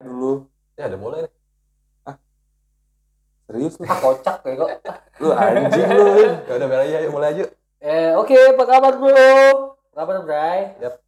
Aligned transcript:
dulu 0.00 0.44
Ya 0.76 0.92
udah 0.92 1.00
mulai 1.00 1.20
nih. 1.24 1.32
serius 3.46 3.74
lu 3.78 3.86
Ah, 3.86 3.96
kocak 3.96 4.36
kayak 4.42 4.56
kok. 4.58 4.68
lu 5.22 5.30
anjing 5.32 5.88
lu. 5.88 6.04
Ya 6.44 6.52
udah 6.52 6.66
mulai 6.66 6.84
aja, 6.84 6.98
yuk, 7.00 7.10
mulai 7.10 7.28
aja. 7.32 7.44
Eh, 7.78 8.10
oke, 8.12 8.34
apa 8.34 8.64
kabar 8.66 8.92
bro? 8.92 9.14
Apa 9.88 9.96
kabar, 9.96 10.16
Bray? 10.20 10.60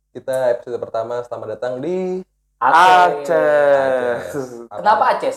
Kita 0.08 0.54
episode 0.54 0.78
pertama 0.78 1.20
selamat 1.20 1.48
datang 1.52 1.82
di 1.82 2.24
Aceh 2.56 4.24
Kenapa 4.70 5.04
Aceh? 5.12 5.36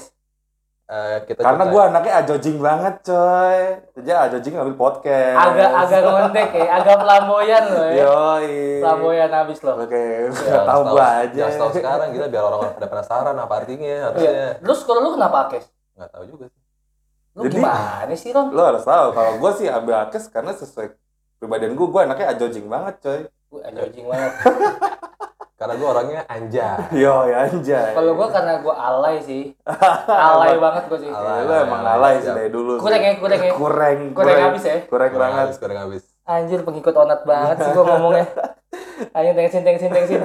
Eh, 0.91 1.17
kita 1.23 1.39
karena 1.39 1.63
gua 1.65 1.81
anaknya 1.87 2.13
ajojing 2.19 2.57
banget 2.57 2.95
coy 3.01 3.59
jadi 3.95 4.27
ajojing 4.27 4.53
ngambil 4.53 4.75
podcast 4.75 5.39
Agak 5.41 5.69
agak 5.73 5.99
ngontek 6.03 6.49
ya, 6.51 6.67
agak 6.75 6.97
flamboyan 6.99 7.63
loh 7.65 7.87
ya. 7.87 7.95
yoi 8.01 8.51
Flamboyan 8.79 9.31
habis 9.31 9.59
loh. 9.61 9.75
oke 9.77 10.03
nggak 10.29 10.63
tahu 10.63 10.81
tahu- 10.83 10.91
gua 10.91 11.05
aja 11.21 11.31
Jangan 11.41 11.57
tahu 11.57 11.71
sekarang 11.73 12.09
kita 12.11 12.25
biar 12.27 12.43
orang-orang 12.43 12.73
pada 12.75 12.87
penasaran 12.87 13.35
apa 13.35 13.53
artinya 13.55 13.87
Iya. 13.87 14.03
harusnya. 14.05 14.47
Terus 14.59 14.79
kalau 14.83 14.99
lu 15.01 15.09
kenapa 15.13 15.37
Akes? 15.45 15.65
Nggak 15.93 16.09
tahu 16.11 16.23
juga 16.27 16.45
sih. 16.45 16.61
Lu 17.31 17.41
Jadi- 17.41 17.55
gimana 17.55 18.13
sih, 18.13 18.29
Ron? 18.29 18.47
lo 18.51 18.61
harus 18.65 18.83
tahu 18.83 19.07
kalau 19.11 19.31
gua 19.37 19.51
sih 19.53 19.67
ambil 19.67 19.95
akes 19.97 20.27
karena 20.27 20.51
sesuai 20.51 20.91
pribadian 21.37 21.73
gua 21.73 21.87
gua 21.89 22.01
anaknya 22.03 22.27
ajojing 22.31 22.67
banget 22.67 22.95
coy 22.99 23.21
Gue 23.47 23.59
anjing 23.61 24.03
banget. 24.05 24.31
Karena 25.61 25.77
gue 25.77 25.85
orangnya 25.93 26.21
anja. 26.25 26.67
yo 27.05 27.29
ya 27.29 27.45
anjay 27.45 27.93
Kalau 27.93 28.17
gua 28.17 28.33
karena 28.33 28.65
gua 28.65 28.73
alay 28.81 29.21
sih. 29.21 29.53
alay 30.09 30.57
banget 30.65 30.89
gua 30.89 30.97
sih. 30.97 31.11
Alay. 31.13 31.45
Lu 31.45 31.53
emang 31.53 31.81
alay 31.85 32.13
sih 32.17 32.25
Siap. 32.25 32.37
dari 32.41 32.49
dulu 32.49 32.81
sih. 32.81 32.81
Kurang 32.81 33.01
ya, 33.05 33.11
kurang 33.21 33.41
ya. 33.45 33.53
kurang 33.53 33.99
Kurang 34.17 34.37
habis 34.41 34.63
ya. 34.65 34.77
kurang 34.89 35.09
Kurang 35.13 35.31
banget 35.37 35.61
kurang 35.61 35.77
habis. 35.85 36.03
Anjir 36.25 36.65
pengikut 36.65 36.97
onat 36.97 37.21
banget 37.29 37.61
sih 37.61 37.71
gua 37.77 37.85
ngomongnya. 37.93 38.25
Ayo 39.21 39.37
tengsin 39.37 39.61
tengsin 39.61 39.93
tengsin. 39.93 40.21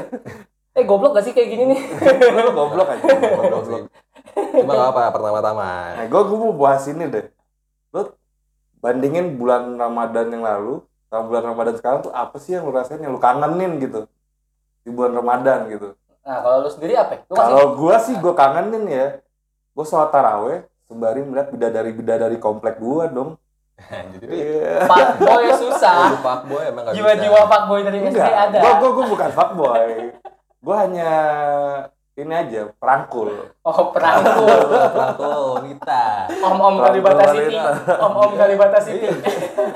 Eh 0.72 0.84
goblok 0.88 1.20
gak 1.20 1.24
sih 1.28 1.36
kayak 1.36 1.52
gini 1.52 1.76
nih? 1.76 1.80
goblok 2.56 2.88
aja 2.96 3.04
Goblok. 3.52 3.92
Cuma 4.36 4.72
apa 4.88 5.12
pertama-tama. 5.12 5.96
Nah, 5.96 6.04
gue 6.04 6.20
gue 6.28 6.36
mau 6.36 6.52
bahas 6.52 6.84
ini 6.88 7.08
deh. 7.08 7.24
Lu 7.96 8.12
bandingin 8.84 9.36
bulan 9.40 9.76
Ramadan 9.80 10.32
yang 10.32 10.44
lalu 10.44 10.84
sama 11.08 11.22
bulan 11.28 11.44
Ramadan 11.48 11.74
sekarang 11.80 12.00
tuh 12.04 12.12
apa 12.12 12.36
sih 12.36 12.56
yang 12.56 12.68
lu 12.68 12.72
rasain 12.76 13.00
yang 13.00 13.16
lu 13.16 13.20
kangenin 13.20 13.80
gitu 13.80 14.04
di 14.86 14.94
bulan 14.94 15.18
Ramadan 15.18 15.66
gitu. 15.66 15.98
Nah, 16.22 16.38
kalau 16.46 16.62
lu 16.62 16.70
sendiri 16.70 16.94
apa? 16.94 17.26
Lu 17.26 17.34
masih 17.34 17.42
Kalau 17.42 17.64
gua 17.74 17.96
sih 17.98 18.14
gua 18.22 18.34
kangenin 18.38 18.86
ya. 18.86 19.06
Gua 19.74 19.82
sholat 19.82 20.14
taraweh 20.14 20.62
sembari 20.86 21.26
melihat 21.26 21.50
bidadari-bidadari 21.50 22.38
komplek 22.38 22.78
gua 22.78 23.10
dong. 23.10 23.34
Jadi 24.14 24.24
Iya. 24.30 24.86
Pak 24.86 25.20
boy 25.20 25.46
susah. 25.58 26.14
lu 26.14 26.18
fuckboy 26.22 26.62
emang 26.70 26.86
nggak 26.86 26.94
bisa. 26.94 27.02
Jiwa-jiwa 27.02 27.40
Pak 27.50 27.62
boy 27.66 27.80
dari 27.82 27.98
SD 28.08 28.22
ada. 28.22 28.58
gua, 28.62 28.72
gua, 28.78 28.90
gua 28.94 29.06
bukan 29.10 29.30
fuckboy. 29.34 29.90
Gua 30.62 30.76
hanya 30.86 31.10
ini 32.16 32.32
aja, 32.32 32.72
perangkul. 32.80 33.28
Oh, 33.60 33.92
perangkul. 33.92 34.48
Perangkul 34.72 35.60
wanita. 35.60 36.32
Om-om 36.40 36.80
Kalibata 36.80 37.12
Perangkul 37.20 37.36
City. 37.36 37.56
wanita. 37.60 37.94
Om-om 38.08 38.32
Kalibata 38.40 38.78
City. 38.80 39.08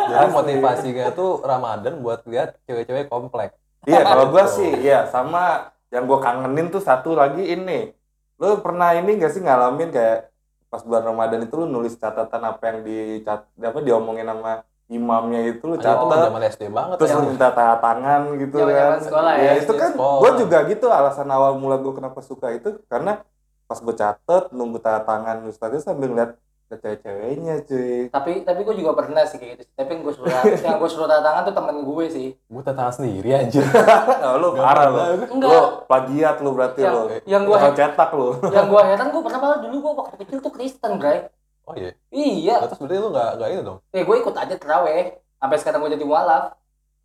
Jadi 0.08 0.26
motivasinya 0.32 1.06
tuh 1.12 1.44
Ramadan 1.44 2.00
buat 2.00 2.24
lihat 2.24 2.56
cewek-cewek 2.64 3.12
komplek. 3.12 3.59
Iya, 3.84 4.04
kalau 4.04 4.28
gua 4.28 4.44
Betul. 4.44 4.56
sih, 4.60 4.70
iya 4.84 5.08
sama 5.08 5.72
yang 5.88 6.04
gua 6.04 6.20
kangenin 6.20 6.68
tuh 6.68 6.82
satu 6.82 7.16
lagi 7.16 7.42
ini. 7.46 7.90
Lu 8.36 8.60
pernah 8.60 8.92
ini 8.92 9.16
gak 9.16 9.32
sih 9.32 9.40
ngalamin 9.40 9.88
kayak 9.88 10.28
pas 10.70 10.80
bulan 10.86 11.02
Ramadan 11.02 11.42
itu 11.44 11.54
lu 11.56 11.66
nulis 11.66 11.98
catatan 11.98 12.40
apa 12.40 12.62
yang 12.70 12.78
di 12.86 13.20
apa 13.26 13.78
diomongin 13.82 14.22
sama 14.22 14.62
imamnya 14.86 15.40
itu 15.50 15.66
lu 15.66 15.74
catat 15.74 16.30
zaman 16.30 16.42
SD 16.46 16.62
banget 16.70 16.94
terus 16.98 17.10
ya. 17.10 17.18
lu 17.18 17.22
minta 17.26 17.48
tanda 17.50 17.76
tangan 17.82 18.20
gitu 18.38 18.54
Zaman-zaman 18.58 18.90
kan. 18.94 18.98
sekolah 19.02 19.32
ya, 19.34 19.42
Iya, 19.42 19.52
SD 19.58 19.62
itu 19.66 19.72
kan 19.74 19.90
sekolah. 19.94 20.18
gua 20.22 20.30
juga 20.38 20.58
gitu 20.70 20.86
alasan 20.90 21.28
awal 21.30 21.52
mula 21.58 21.76
gua 21.82 21.92
kenapa 21.98 22.18
suka 22.22 22.54
itu 22.54 22.78
karena 22.86 23.22
pas 23.66 23.78
gua 23.82 23.94
catet 23.98 24.44
nunggu 24.54 24.78
tanda 24.78 25.02
tangan 25.02 25.36
ustaznya 25.50 25.82
sambil 25.82 26.06
ngeliat 26.14 26.38
ke 26.70 26.78
cewek-ceweknya 26.78 27.54
cuy. 27.66 28.06
Tapi 28.14 28.32
tapi 28.46 28.60
gue 28.62 28.74
juga 28.78 28.94
pernah 28.94 29.26
sih 29.26 29.42
kayak 29.42 29.58
gitu. 29.58 29.62
Tapi 29.74 29.90
yang 29.90 30.02
gue 30.06 30.14
suruh 30.14 30.30
yang 30.70 30.78
gue 30.78 30.90
suruh 30.90 31.06
tanda 31.10 31.22
tangan 31.26 31.42
tuh 31.50 31.54
temen 31.58 31.76
gue 31.82 32.04
sih. 32.06 32.28
Gue 32.46 32.62
tangan 32.62 32.94
sendiri 32.94 33.28
anjir. 33.34 33.66
Nah, 33.66 34.38
lu 34.40 34.54
Gak 34.54 34.62
parah 34.62 34.86
lu. 34.86 34.98
Enggak. 35.34 35.50
Lu 35.50 35.60
plagiat 35.90 36.36
lu 36.38 36.50
berarti 36.54 36.80
Yang 36.86 36.94
lu. 36.94 37.04
yang 37.26 37.42
gue 37.42 37.56
cetak 37.74 38.10
lu. 38.14 38.28
yang 38.54 38.66
gue 38.70 38.80
heran 38.94 39.08
gue 39.10 39.22
pernah 39.26 39.40
malah 39.42 39.58
dulu 39.58 39.76
gue 39.82 39.92
waktu 39.98 40.16
kecil 40.22 40.38
tuh 40.38 40.52
Kristen, 40.54 40.92
Bray. 41.02 41.26
Oh 41.66 41.74
iya. 41.74 41.90
Iya. 42.14 42.56
Terus 42.70 42.78
berarti 42.78 42.96
lu 43.02 43.08
nggak 43.10 43.30
nggak 43.34 43.48
ini 43.50 43.62
dong? 43.66 43.78
Eh 43.90 44.02
gue 44.06 44.16
ikut 44.22 44.34
aja 44.38 44.54
teraweh. 44.54 45.02
Sampai 45.42 45.56
sekarang 45.58 45.82
gue 45.82 45.90
jadi 45.98 46.06
mualaf. 46.06 46.54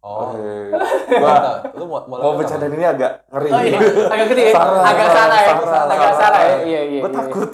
Oh. 0.06 0.30
Oke. 0.30 0.70
Gua 1.18 1.34
lu 1.74 1.84
mau 1.90 2.06
mau 2.06 2.18
Mau 2.22 2.34
bercanda 2.38 2.70
ini 2.70 2.86
agak 2.86 3.26
ngeri. 3.26 3.50
Oh 3.50 3.62
iya, 3.66 3.80
agak 4.06 4.26
gede 4.30 4.44
ya. 4.46 4.54
Salah, 4.54 4.84
agak 4.86 5.08
salah, 5.10 5.18
salah 5.18 5.40
ya. 5.42 5.54
salah, 5.58 5.84
agak 5.90 6.14
salah. 6.14 6.42
ya. 6.46 6.56
Iya, 6.62 6.82
iya. 6.86 7.00
Gue 7.02 7.10
iya. 7.10 7.18
takut. 7.18 7.50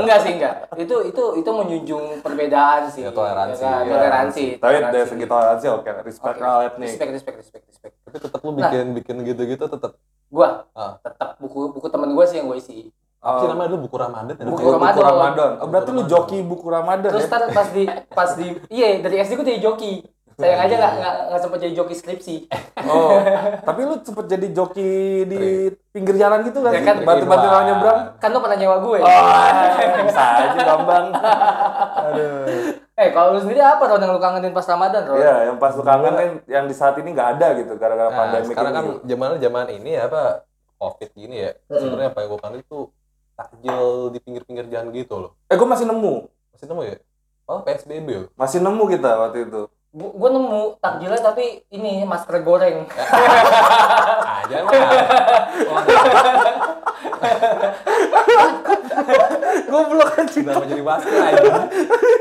Enggak 0.00 0.18
sih, 0.24 0.30
enggak. 0.32 0.54
Itu 0.80 0.96
itu 1.04 1.22
itu 1.36 1.50
menjunjung 1.52 2.04
perbedaan 2.24 2.88
sih. 2.88 3.04
Ya, 3.04 3.12
toleransi. 3.12 3.60
Ya, 3.60 3.68
kan? 3.68 3.84
Ya, 3.84 3.92
toleransi. 3.92 4.44
Tapi 4.56 4.72
dari 4.72 4.80
toleransi. 4.80 5.10
segi 5.12 5.24
toleransi 5.28 5.66
oke, 5.68 5.90
respect 6.00 6.32
Oke. 6.32 6.40
lah 6.40 6.56
nih. 6.74 6.88
Respect, 6.88 7.10
respect, 7.12 7.36
respect, 7.36 7.64
respect. 7.68 7.94
Tapi 8.00 8.16
tetap 8.16 8.40
lu 8.40 8.50
bikin 8.56 8.84
bikin 8.96 9.16
gitu-gitu 9.22 9.64
tetap 9.68 9.92
Gua 10.32 10.64
Ah. 10.72 10.96
tetap 10.98 11.36
buku 11.36 11.68
buku 11.70 11.86
temen 11.86 12.10
gue 12.10 12.24
sih 12.24 12.40
yang 12.40 12.48
gue 12.48 12.56
isi. 12.56 12.88
apa 13.20 13.40
sih 13.40 13.46
Oh. 13.46 13.52
namanya 13.52 13.68
dulu 13.72 13.88
buku 13.88 13.96
Ramadan 13.96 14.34
ya? 14.34 14.44
Buku 14.44 14.56
Buku 14.56 14.72
Ramadan. 14.72 15.00
Ramadan. 15.02 15.50
Oh, 15.60 15.68
berarti 15.68 15.90
Buku 15.90 15.96
lu 15.96 16.02
joki 16.04 16.38
buku 16.40 16.66
Ramadan 16.66 17.08
Terus 17.08 17.24
ya? 17.24 17.48
pas 17.52 17.68
di 17.70 17.82
pas 18.10 18.30
di 18.34 18.46
iya 18.68 18.88
dari 19.00 19.16
SD 19.20 19.32
gue 19.34 19.46
jadi 19.46 19.60
joki. 19.60 19.92
Sayang 20.34 20.60
aja 20.66 20.74
nggak 20.74 20.94
nggak 21.30 21.40
sempet 21.40 21.58
jadi 21.62 21.74
joki 21.78 21.94
skripsi. 21.94 22.36
Oh, 22.84 23.22
tapi 23.68 23.80
lu 23.86 23.94
sempet 24.02 24.26
jadi 24.26 24.46
joki 24.50 25.22
di 25.24 25.70
pinggir 25.94 26.18
jalan 26.18 26.42
gitu 26.42 26.58
kan? 26.58 26.72
Ya 26.74 26.82
kan, 26.82 26.96
Bantu-bantu 27.06 27.46
orang 27.46 27.66
nyebrang. 27.70 28.00
Kan 28.18 28.28
lo 28.34 28.38
pernah 28.42 28.58
nyewa 28.58 28.76
gue. 28.82 28.98
Oh, 28.98 29.22
bisa 30.10 30.22
aja 30.42 30.60
Bambang. 30.74 31.06
Aduh. 32.10 32.46
Eh 32.94 33.08
kalau 33.10 33.34
lu 33.34 33.40
sendiri 33.42 33.58
apa 33.58 33.82
Ron 33.90 34.02
yang 34.02 34.14
lu 34.14 34.22
kangenin 34.22 34.54
pas 34.54 34.66
Ramadan 34.66 35.02
Ron? 35.02 35.18
Iya, 35.18 35.34
yang 35.50 35.56
pas 35.58 35.74
lu 35.74 35.82
kangen 35.82 36.14
kan 36.14 36.28
yang 36.46 36.64
di 36.66 36.74
saat 36.74 36.94
ini 36.98 37.10
nggak 37.10 37.28
ada 37.38 37.46
gitu 37.58 37.74
gara-gara 37.74 38.06
Nah, 38.06 38.18
pandemi 38.18 38.46
sekarang 38.54 38.72
kan 38.74 38.84
ini. 38.86 38.94
zaman 39.10 39.30
zaman 39.42 39.66
ini 39.70 39.90
ya 39.98 40.02
apa 40.06 40.22
covid 40.78 41.10
gini 41.14 41.36
ya. 41.42 41.50
Hmm. 41.66 41.78
Sebenarnya 41.78 42.10
apa 42.14 42.18
yang 42.22 42.30
gue 42.30 42.40
kangen 42.42 42.60
itu 42.62 42.78
takjil 43.34 43.84
di 44.14 44.18
pinggir-pinggir 44.22 44.66
jalan 44.70 44.88
gitu 44.94 45.14
loh. 45.18 45.30
Eh, 45.50 45.58
gue 45.58 45.66
masih 45.66 45.86
nemu. 45.90 46.14
Masih 46.54 46.66
nemu 46.70 46.82
ya? 46.86 46.96
Oh 47.44 47.60
PSBB 47.66 48.08
loh. 48.14 48.28
Masih 48.38 48.58
nemu 48.62 48.84
kita 48.88 49.10
waktu 49.20 49.38
itu. 49.50 49.62
Gu- 49.94 50.10
Gue 50.12 50.28
nemu 50.28 50.76
takjilnya 50.82 51.22
tapi 51.22 51.62
ini 51.70 52.02
masker 52.02 52.42
goreng. 52.42 52.82
Aja 54.42 54.56
mah. 54.60 54.72
Goblok 59.64 60.10
anjing. 60.16 60.44
Kenapa 60.44 60.64
jadi 60.66 60.82
masker 60.82 61.14
aja? 61.14 61.42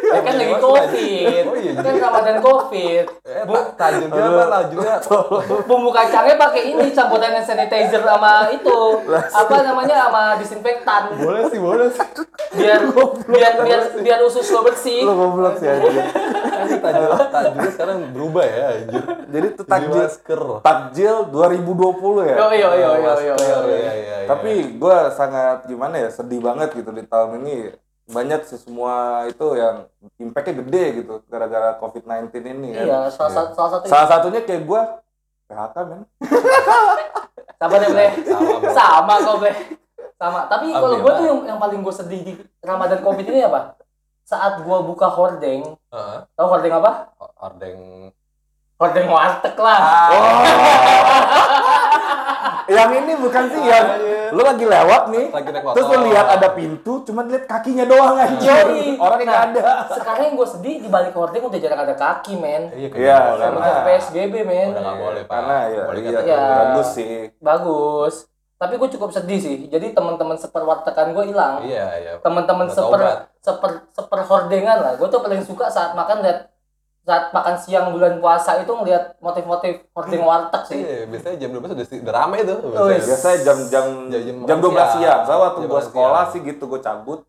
Ya 0.03 0.19
kan 0.21 0.33
lagi 0.35 0.55
covid. 0.55 1.43
Oh 1.43 1.55
iya, 1.55 1.71
Kan 1.75 1.93
Ramadan 1.97 2.37
covid. 2.39 3.05
Eh, 3.23 3.43
tak- 3.43 3.71
tajilnya 3.75 4.21
apa? 4.23 4.43
Tajilnya 4.61 4.95
Bumbu 5.69 5.89
kacangnya 5.89 6.35
pakai 6.37 6.61
ini 6.69 6.85
campuran 6.91 7.41
sanitizer 7.41 8.01
sama 8.01 8.49
itu 8.49 8.77
apa 9.09 9.55
namanya 9.63 9.95
sama 10.07 10.23
disinfektan 10.37 11.01
boleh 11.15 11.43
sih, 11.49 11.59
boleh 11.59 11.87
sih. 11.89 12.07
biar 12.53 12.81
biar 13.33 13.53
biar 13.59 13.81
biar 13.99 14.19
usus 14.23 14.45
lo 14.49 14.61
bersih. 14.61 15.01
Lu 15.01 15.13
goblok 15.13 15.57
sih 15.57 15.67
anjing. 15.67 15.97
Anjir, 16.53 16.79
tajil, 16.79 17.09
tajilnya 17.27 17.69
sekarang 17.73 17.97
berubah 18.13 18.45
ya, 18.45 18.65
anjir. 18.77 19.03
Jadi 19.03 19.47
itu 19.49 19.63
takjil 19.65 19.99
masker. 19.99 20.41
takjil 20.61 21.15
2020 21.27 22.29
ya. 22.29 22.35
Yo 22.37 22.47
yo 22.53 22.69
yo 22.71 22.91
yo 23.01 23.13
yo. 23.19 23.33
Iya, 24.23 24.31
iya, 24.31 24.31
iya. 24.31 24.31
Tapi 24.31 24.53
gue 24.79 24.97
sangat 25.11 25.57
gimana 25.67 25.95
ya 25.99 26.09
sedih 26.09 26.39
banget 26.39 26.69
gitu 26.79 26.89
di 26.95 27.03
tahun 27.03 27.43
ini 27.43 27.55
banyak 28.03 28.41
sih 28.47 28.59
semua 28.59 29.23
itu 29.31 29.55
yang 29.55 29.87
impactnya 30.19 30.59
gede 30.63 30.83
gitu 31.03 31.13
gara-gara 31.27 31.75
COVID-19 31.79 32.31
ini 32.43 32.69
kan. 32.75 32.83
Iya, 32.87 32.99
salah 33.11 33.31
satu 33.31 33.51
salah 33.55 33.71
satu 33.79 33.83
Salah 33.87 34.07
satunya 34.07 34.41
kayak 34.43 34.63
gue 34.63 34.81
PHK 35.51 35.75
men. 35.87 36.01
sama 37.63 37.75
deh 37.79 37.89
Ble. 37.91 38.07
Sama, 38.75 39.13
kok 39.23 39.35
Ble. 39.39 39.51
Sama. 40.19 40.39
Tapi 40.51 40.65
kalau 40.71 40.99
gue 40.99 41.11
Alhamdulillah. 41.11 41.15
tuh 41.19 41.25
yang 41.27 41.39
yang 41.55 41.59
paling 41.59 41.79
gue 41.79 41.93
sedih 41.95 42.21
di 42.23 42.33
Ramadan 42.63 42.99
Covid 43.03 43.25
ini 43.27 43.39
apa? 43.47 43.75
Saat 44.23 44.63
gue 44.63 44.77
buka 44.87 45.07
hordeng, 45.11 45.75
Heeh. 45.91 46.17
tahu 46.35 46.47
hordeng 46.47 46.73
apa? 46.79 47.11
Ordeng 47.39 47.79
Hordeng 48.83 49.07
warteg 49.07 49.55
lah. 49.55 49.79
Oh. 50.11 50.43
yang 52.67 52.89
ini 52.93 53.13
bukan 53.19 53.43
sih 53.49 53.61
yang 53.61 53.87
lu 54.33 54.41
lagi 54.41 54.65
lewat 54.65 55.01
nih. 55.13 55.27
lagi 55.29 55.49
naik 55.53 55.63
motor. 55.63 55.75
Terus 55.77 55.87
lu 55.89 55.97
lihat 56.09 56.27
ada 56.27 56.47
pintu, 56.53 56.93
cuman 57.05 57.23
lihat 57.29 57.45
kakinya 57.45 57.85
doang 57.85 58.17
aja. 58.17 58.55
Orangnya 58.97 59.25
nggak 59.25 59.43
ada. 59.53 59.63
Sekarang 59.93 60.23
yang 60.29 60.35
gue 60.39 60.47
sedih 60.49 60.75
di 60.81 60.89
balik 60.89 61.13
hordeng 61.13 61.43
udah 61.45 61.59
jarang 61.61 61.81
ada 61.85 61.95
kaki, 61.97 62.33
men. 62.37 62.71
Iya, 62.73 62.87
Iya, 62.93 63.15
karena-. 63.17 63.45
Semenjak 63.49 63.77
PSBB, 63.85 64.33
men. 64.45 64.69
Udah 64.73 64.81
nggak 64.81 64.99
boleh, 64.99 65.21
Pak. 65.25 65.33
Karena 65.33 65.55
ya, 65.67 65.83
Boleh 65.85 66.01
iya? 66.01 66.19
Iya. 66.23 66.43
bagus 66.57 66.87
sih. 66.95 67.13
Bagus. 67.37 68.15
Tapi 68.57 68.73
gue 68.79 68.89
cukup 68.95 69.09
sedih 69.11 69.39
sih. 69.43 69.57
Jadi 69.67 69.91
teman-teman 69.91 70.39
seperwartekan 70.39 71.11
gue 71.11 71.25
hilang. 71.27 71.65
Iya, 71.67 71.87
iya. 71.99 72.11
Teman-teman 72.23 72.71
seper 72.71 73.27
seper 73.43 73.71
seper 73.91 74.19
hordengan 74.23 74.77
lah. 74.79 74.93
Gue 74.95 75.11
tuh 75.11 75.19
paling 75.19 75.43
suka 75.43 75.67
saat 75.67 75.91
makan 75.99 76.23
lihat 76.23 76.52
saat 77.03 77.29
makan 77.29 77.55
siang 77.57 77.91
bulan 77.91 78.17
puasa 78.17 78.57
itu 78.57 78.71
ngelihat 78.71 79.19
motif-motif 79.19 79.83
hoarding 79.91 80.23
warteg 80.23 80.63
sih. 80.65 80.79
Iya, 80.79 81.03
biasanya 81.05 81.35
jam 81.37 81.49
12 81.51 81.75
udah, 81.75 81.85
udah 81.99 82.13
rame 82.15 82.37
tuh. 82.41 82.57
Oh, 82.63 82.87
iya. 82.87 83.03
Biasanya 83.03 83.37
jam-jam 83.43 83.85
Jam- 84.07 84.23
jam 84.23 84.35
jam 84.41 84.57
makan 84.57 84.63
12 84.63 84.71
siang. 84.71 84.91
siang. 84.95 85.21
Saya 85.23 85.37
waktu 85.41 85.59
Jam 85.59 85.69
gua 85.69 85.81
sekolah 85.81 86.23
siang. 86.23 86.31
sih 86.33 86.49
gitu, 86.49 86.63
gua 86.65 86.79
cabut, 86.79 87.19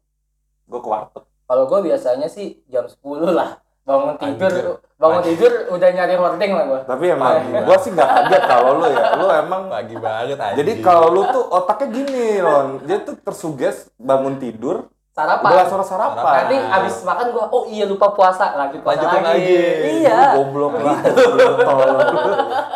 gua 0.65 0.79
ke 0.79 0.88
warteg. 0.88 1.25
Kalau 1.44 1.65
gue 1.67 1.81
biasanya 1.85 2.25
sih 2.26 2.47
jam 2.67 2.87
10 2.87 2.97
lah. 3.29 3.50
Bangun 3.85 4.17
tidur, 4.17 4.49
Anjir. 4.49 4.65
bangun 4.97 5.23
tidur 5.23 5.53
udah 5.69 5.88
nyari 5.93 6.15
hoarding 6.17 6.53
lah 6.55 6.65
gue. 6.65 6.81
Tapi 6.88 7.05
emang 7.06 7.32
Pagi 7.37 7.53
gua 7.61 7.77
sih 7.77 7.91
nggak 7.93 8.09
kaget 8.09 8.43
kalau 8.49 8.70
lu 8.75 8.87
ya. 8.88 9.05
Lu 9.12 9.27
emang 9.29 9.62
Pagi 9.69 9.97
banget 9.99 10.38
aja. 10.41 10.56
jadi 10.56 10.73
kalau 10.81 11.09
lu 11.11 11.23
tuh 11.29 11.44
otaknya 11.53 11.87
gini, 11.93 12.25
Ron. 12.41 12.69
Dia 12.81 13.03
tuh 13.03 13.20
tersuges 13.20 13.93
bangun 13.99 14.41
tidur, 14.41 14.88
Sarapan. 15.14 15.46
belas 15.46 15.66
suara 15.70 15.84
sarapan. 15.87 16.32
Nanti 16.43 16.56
abis 16.58 17.06
makan 17.06 17.26
gue, 17.31 17.44
oh 17.55 17.62
iya 17.70 17.87
lupa 17.87 18.11
puasa, 18.11 18.50
lanjut 18.58 18.82
puasa 18.82 18.99
Lanjutin 18.99 19.22
lagi. 19.22 19.46
lagi. 19.46 20.02
Iya. 20.02 20.19
Lu 20.19 20.43
goblok 20.43 20.75
lah. 20.82 20.99
Lu 21.06 21.55
tolol. 21.62 21.96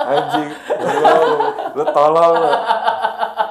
Anjing. 0.07 0.49
Lu, 0.79 1.19
lu 1.75 1.85
tolol. 1.91 2.35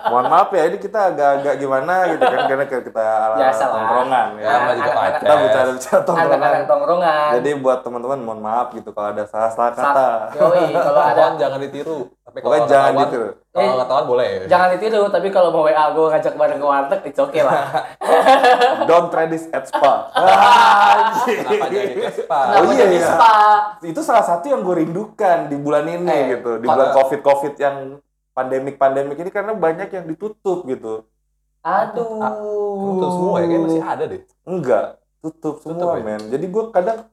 Mohon 0.08 0.26
maaf 0.32 0.50
ya, 0.56 0.64
ini 0.72 0.80
kita 0.80 1.12
agak-agak 1.12 1.60
gimana 1.60 2.08
gitu 2.16 2.24
kan 2.24 2.48
karena 2.48 2.64
kita 2.64 3.04
ala 3.04 3.36
Biasa 3.36 3.64
tongkrongan 3.76 4.28
ya. 4.40 4.48
Sama 4.48 4.72
juga 4.72 4.92
podcast. 4.96 5.20
Kita 5.20 5.34
bicara-bicara 5.36 6.00
tongkrongan. 6.08 6.40
Anak-anak 6.40 6.68
tongkrongan. 6.72 7.30
Jadi 7.36 7.50
buat 7.60 7.80
teman-teman 7.84 8.20
mohon 8.24 8.40
maaf 8.40 8.68
gitu 8.72 8.90
kalau 8.96 9.12
ada 9.12 9.24
salah-salah 9.28 9.72
kata. 9.76 10.08
Yoi, 10.40 10.72
kalau 10.80 11.02
ada 11.04 11.24
jangan 11.36 11.60
ditiru. 11.60 12.08
Tapi 12.38 12.46
kalau 12.46 12.54
Pokoknya 12.54 12.70
jangan 12.70 12.86
ketahuan- 12.94 13.10
gitu. 13.10 13.22
Eh, 13.50 13.66
Kalau 13.66 13.78
ketahuan 13.82 14.06
boleh. 14.06 14.28
jangan 14.46 14.68
ditiru, 14.70 15.02
tapi 15.10 15.28
kalau 15.34 15.50
mau 15.50 15.66
WA 15.66 15.86
gue 15.90 16.06
ngajak 16.08 16.34
bareng 16.38 16.60
ke 16.62 16.68
warteg, 16.70 17.00
it's 17.04 17.18
okay 17.18 17.42
lah. 17.42 17.58
Don't 18.90 19.10
try 19.10 19.26
this 19.26 19.50
at 19.50 19.66
spa. 19.66 20.14
Kenapa 21.26 21.66
jadi 21.68 21.94
ke 21.98 22.12
spa? 22.14 22.40
Oh, 22.56 22.70
iya, 22.70 22.86
jadi 22.86 22.96
iya. 22.96 23.10
spa? 23.10 23.34
Itu 23.82 24.06
salah 24.06 24.22
satu 24.22 24.46
yang 24.46 24.62
gue 24.62 24.86
rindukan 24.86 25.50
di 25.50 25.58
bulan 25.58 25.90
ini 25.90 26.06
Eh, 26.06 26.24
gitu. 26.38 26.62
Di 26.62 26.70
bulan 26.70 26.94
covid-covid 26.94 27.54
yang 27.58 27.98
pandemik-pandemik 28.32 29.18
ini 29.18 29.32
karena 29.34 29.58
banyak 29.58 29.90
yang 29.90 30.06
ditutup 30.06 30.62
gitu. 30.64 31.10
Aduh. 31.66 32.22
Tutup 32.94 33.10
semua 33.12 33.36
ya, 33.36 33.46
kayaknya 33.48 33.66
masih 33.66 33.82
ada 33.84 34.04
deh. 34.06 34.22
Enggak, 34.46 34.86
tutup 35.20 35.56
semua 35.60 35.98
ya? 35.98 36.06
men. 36.06 36.22
Jadi 36.30 36.46
gue 36.46 36.64
kadang 36.70 37.10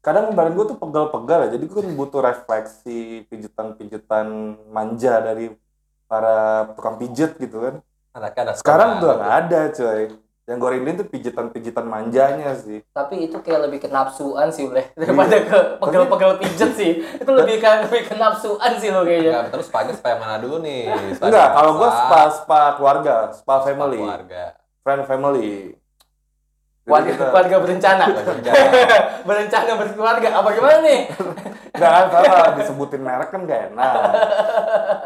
kadang 0.00 0.32
badan 0.32 0.56
gue 0.56 0.66
tuh 0.72 0.78
pegal-pegal 0.80 1.48
ya. 1.48 1.48
Jadi 1.56 1.64
gue 1.68 1.82
butuh 1.92 2.20
refleksi, 2.24 3.24
pijetan-pijetan 3.28 4.26
manja 4.72 5.20
dari 5.20 5.52
para 6.08 6.68
tukang 6.74 6.96
pijet 6.96 7.36
gitu 7.36 7.60
kan. 7.60 7.74
Anaknya 8.10 8.40
ada 8.50 8.52
Sekarang 8.58 8.98
sekolah. 8.98 9.00
udah 9.00 9.12
nggak 9.20 9.34
ada 9.46 9.60
coy. 9.70 10.02
Yang 10.50 10.58
gue 10.58 10.70
rinduin 10.74 10.96
tuh 10.98 11.08
pijetan-pijetan 11.14 11.86
manjanya 11.86 12.58
sih. 12.58 12.82
Tapi 12.90 13.30
itu 13.30 13.38
kayak 13.38 13.70
lebih 13.70 13.86
ke 13.86 13.88
nafsuan 13.92 14.50
sih, 14.50 14.66
boleh 14.66 14.90
daripada 14.98 15.36
ke 15.46 15.58
pegel-pegel 15.78 16.32
pijet 16.42 16.70
sih. 16.74 16.92
Itu 17.22 17.30
lebih 17.30 17.62
ke 17.62 17.70
lebih 17.86 18.02
ke 18.10 18.18
nafsuan 18.18 18.72
sih 18.82 18.90
lo 18.90 19.06
kayaknya. 19.06 19.30
Enggak, 19.30 19.46
terus 19.54 19.66
spanya 19.70 19.92
supaya 19.94 20.18
mana 20.18 20.42
dulu 20.42 20.58
nih? 20.58 20.90
Spa 21.14 21.30
Enggak, 21.30 21.48
kalau 21.54 21.72
gue 21.78 21.90
spa 21.94 22.20
spa 22.34 22.60
keluarga, 22.74 23.14
spa 23.30 23.62
spa 23.62 23.62
family, 23.62 24.02
keluarga. 24.02 24.44
friend 24.82 25.02
family. 25.06 25.78
Keluarga, 26.80 27.10
kita- 27.12 27.28
keluarga 27.28 27.56
berencana. 27.60 28.04
Keluarga. 28.08 28.50
berencana 29.28 29.72
berkeluarga. 29.76 30.28
Apa 30.32 30.48
gimana 30.50 30.78
nih? 30.80 31.00
Enggak 31.70 31.90
kan 31.92 32.06
salah 32.10 32.52
disebutin 32.56 33.00
merek 33.00 33.28
kan 33.28 33.40
gak 33.44 33.60
enak. 33.70 33.94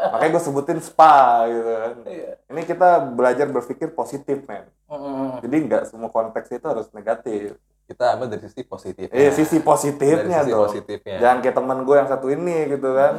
Makanya 0.09 0.31
gue 0.31 0.41
sebutin 0.41 0.79
spa 0.79 1.15
gitu 1.45 1.69
kan. 1.69 1.93
Iya. 2.05 2.31
Ini 2.47 2.61
kita 2.63 2.89
belajar 3.05 3.47
berpikir 3.47 3.91
positif 3.91 4.43
men. 4.45 4.65
Mm-mm. 4.85 5.41
Jadi 5.41 5.55
nggak 5.65 5.83
semua 5.85 6.09
konteks 6.09 6.47
itu 6.51 6.65
harus 6.65 6.87
negatif. 6.91 7.57
Kita 7.85 8.17
ambil 8.17 8.31
dari 8.31 8.41
sisi 8.43 8.63
positif. 8.63 9.07
Eh 9.09 9.29
sisi 9.29 9.61
positifnya 9.61 10.41
dari 10.41 10.49
sisi 10.49 10.51
tuh. 10.51 10.61
positifnya. 10.63 11.17
Jangan 11.19 11.37
kayak 11.39 11.55
teman 11.55 11.79
gue 11.81 11.95
yang 11.95 12.09
satu 12.09 12.27
ini 12.27 12.57
gitu 12.67 12.89
kan. 12.91 13.13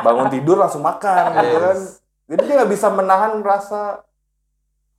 Bangun 0.00 0.28
tidur 0.30 0.56
langsung 0.56 0.80
makan 0.80 1.36
gitu 1.36 1.52
Yes. 1.52 1.60
kan. 1.60 1.78
Jadi 2.30 2.40
dia 2.46 2.54
nggak 2.56 2.70
bisa 2.70 2.86
menahan 2.88 3.32
rasa 3.40 4.06